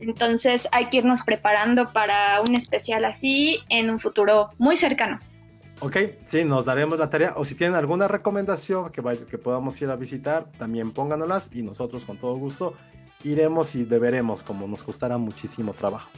entonces 0.00 0.68
hay 0.72 0.86
que 0.86 0.98
irnos 0.98 1.22
preparando 1.22 1.92
para 1.92 2.40
un 2.40 2.54
especial 2.54 3.04
así 3.04 3.58
en 3.68 3.90
un 3.90 3.98
futuro 3.98 4.50
muy 4.58 4.76
cercano. 4.76 5.20
Ok, 5.80 5.96
sí, 6.24 6.44
nos 6.44 6.64
daremos 6.64 6.98
la 6.98 7.08
tarea. 7.08 7.34
O 7.36 7.44
si 7.44 7.54
tienen 7.54 7.76
alguna 7.76 8.08
recomendación 8.08 8.90
que, 8.90 9.02
que 9.30 9.38
podamos 9.38 9.80
ir 9.80 9.90
a 9.90 9.96
visitar, 9.96 10.46
también 10.58 10.92
pónganoslas 10.92 11.50
y 11.54 11.62
nosotros 11.62 12.04
con 12.04 12.18
todo 12.18 12.36
gusto 12.36 12.74
iremos 13.24 13.74
y 13.74 13.84
deberemos, 13.84 14.42
como 14.42 14.66
nos 14.66 14.82
costará 14.82 15.18
muchísimo 15.18 15.72
trabajo. 15.72 16.10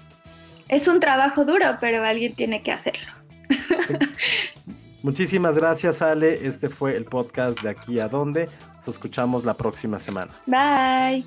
Es 0.69 0.87
un 0.88 1.01
trabajo 1.01 1.45
duro, 1.45 1.66
pero 1.81 2.05
alguien 2.05 2.35
tiene 2.35 2.62
que 2.62 2.73
hacerlo. 2.73 3.12
Muchísimas 5.03 5.57
gracias, 5.57 6.03
Ale. 6.03 6.47
Este 6.47 6.69
fue 6.69 6.97
el 6.97 7.07
podcast 7.07 7.61
de 7.61 7.71
aquí 7.71 7.99
a 7.99 8.09
donde. 8.09 8.49
Nos 8.77 8.88
escuchamos 8.88 9.45
la 9.45 9.55
próxima 9.55 9.99
semana. 9.99 10.33
Bye. 10.47 11.25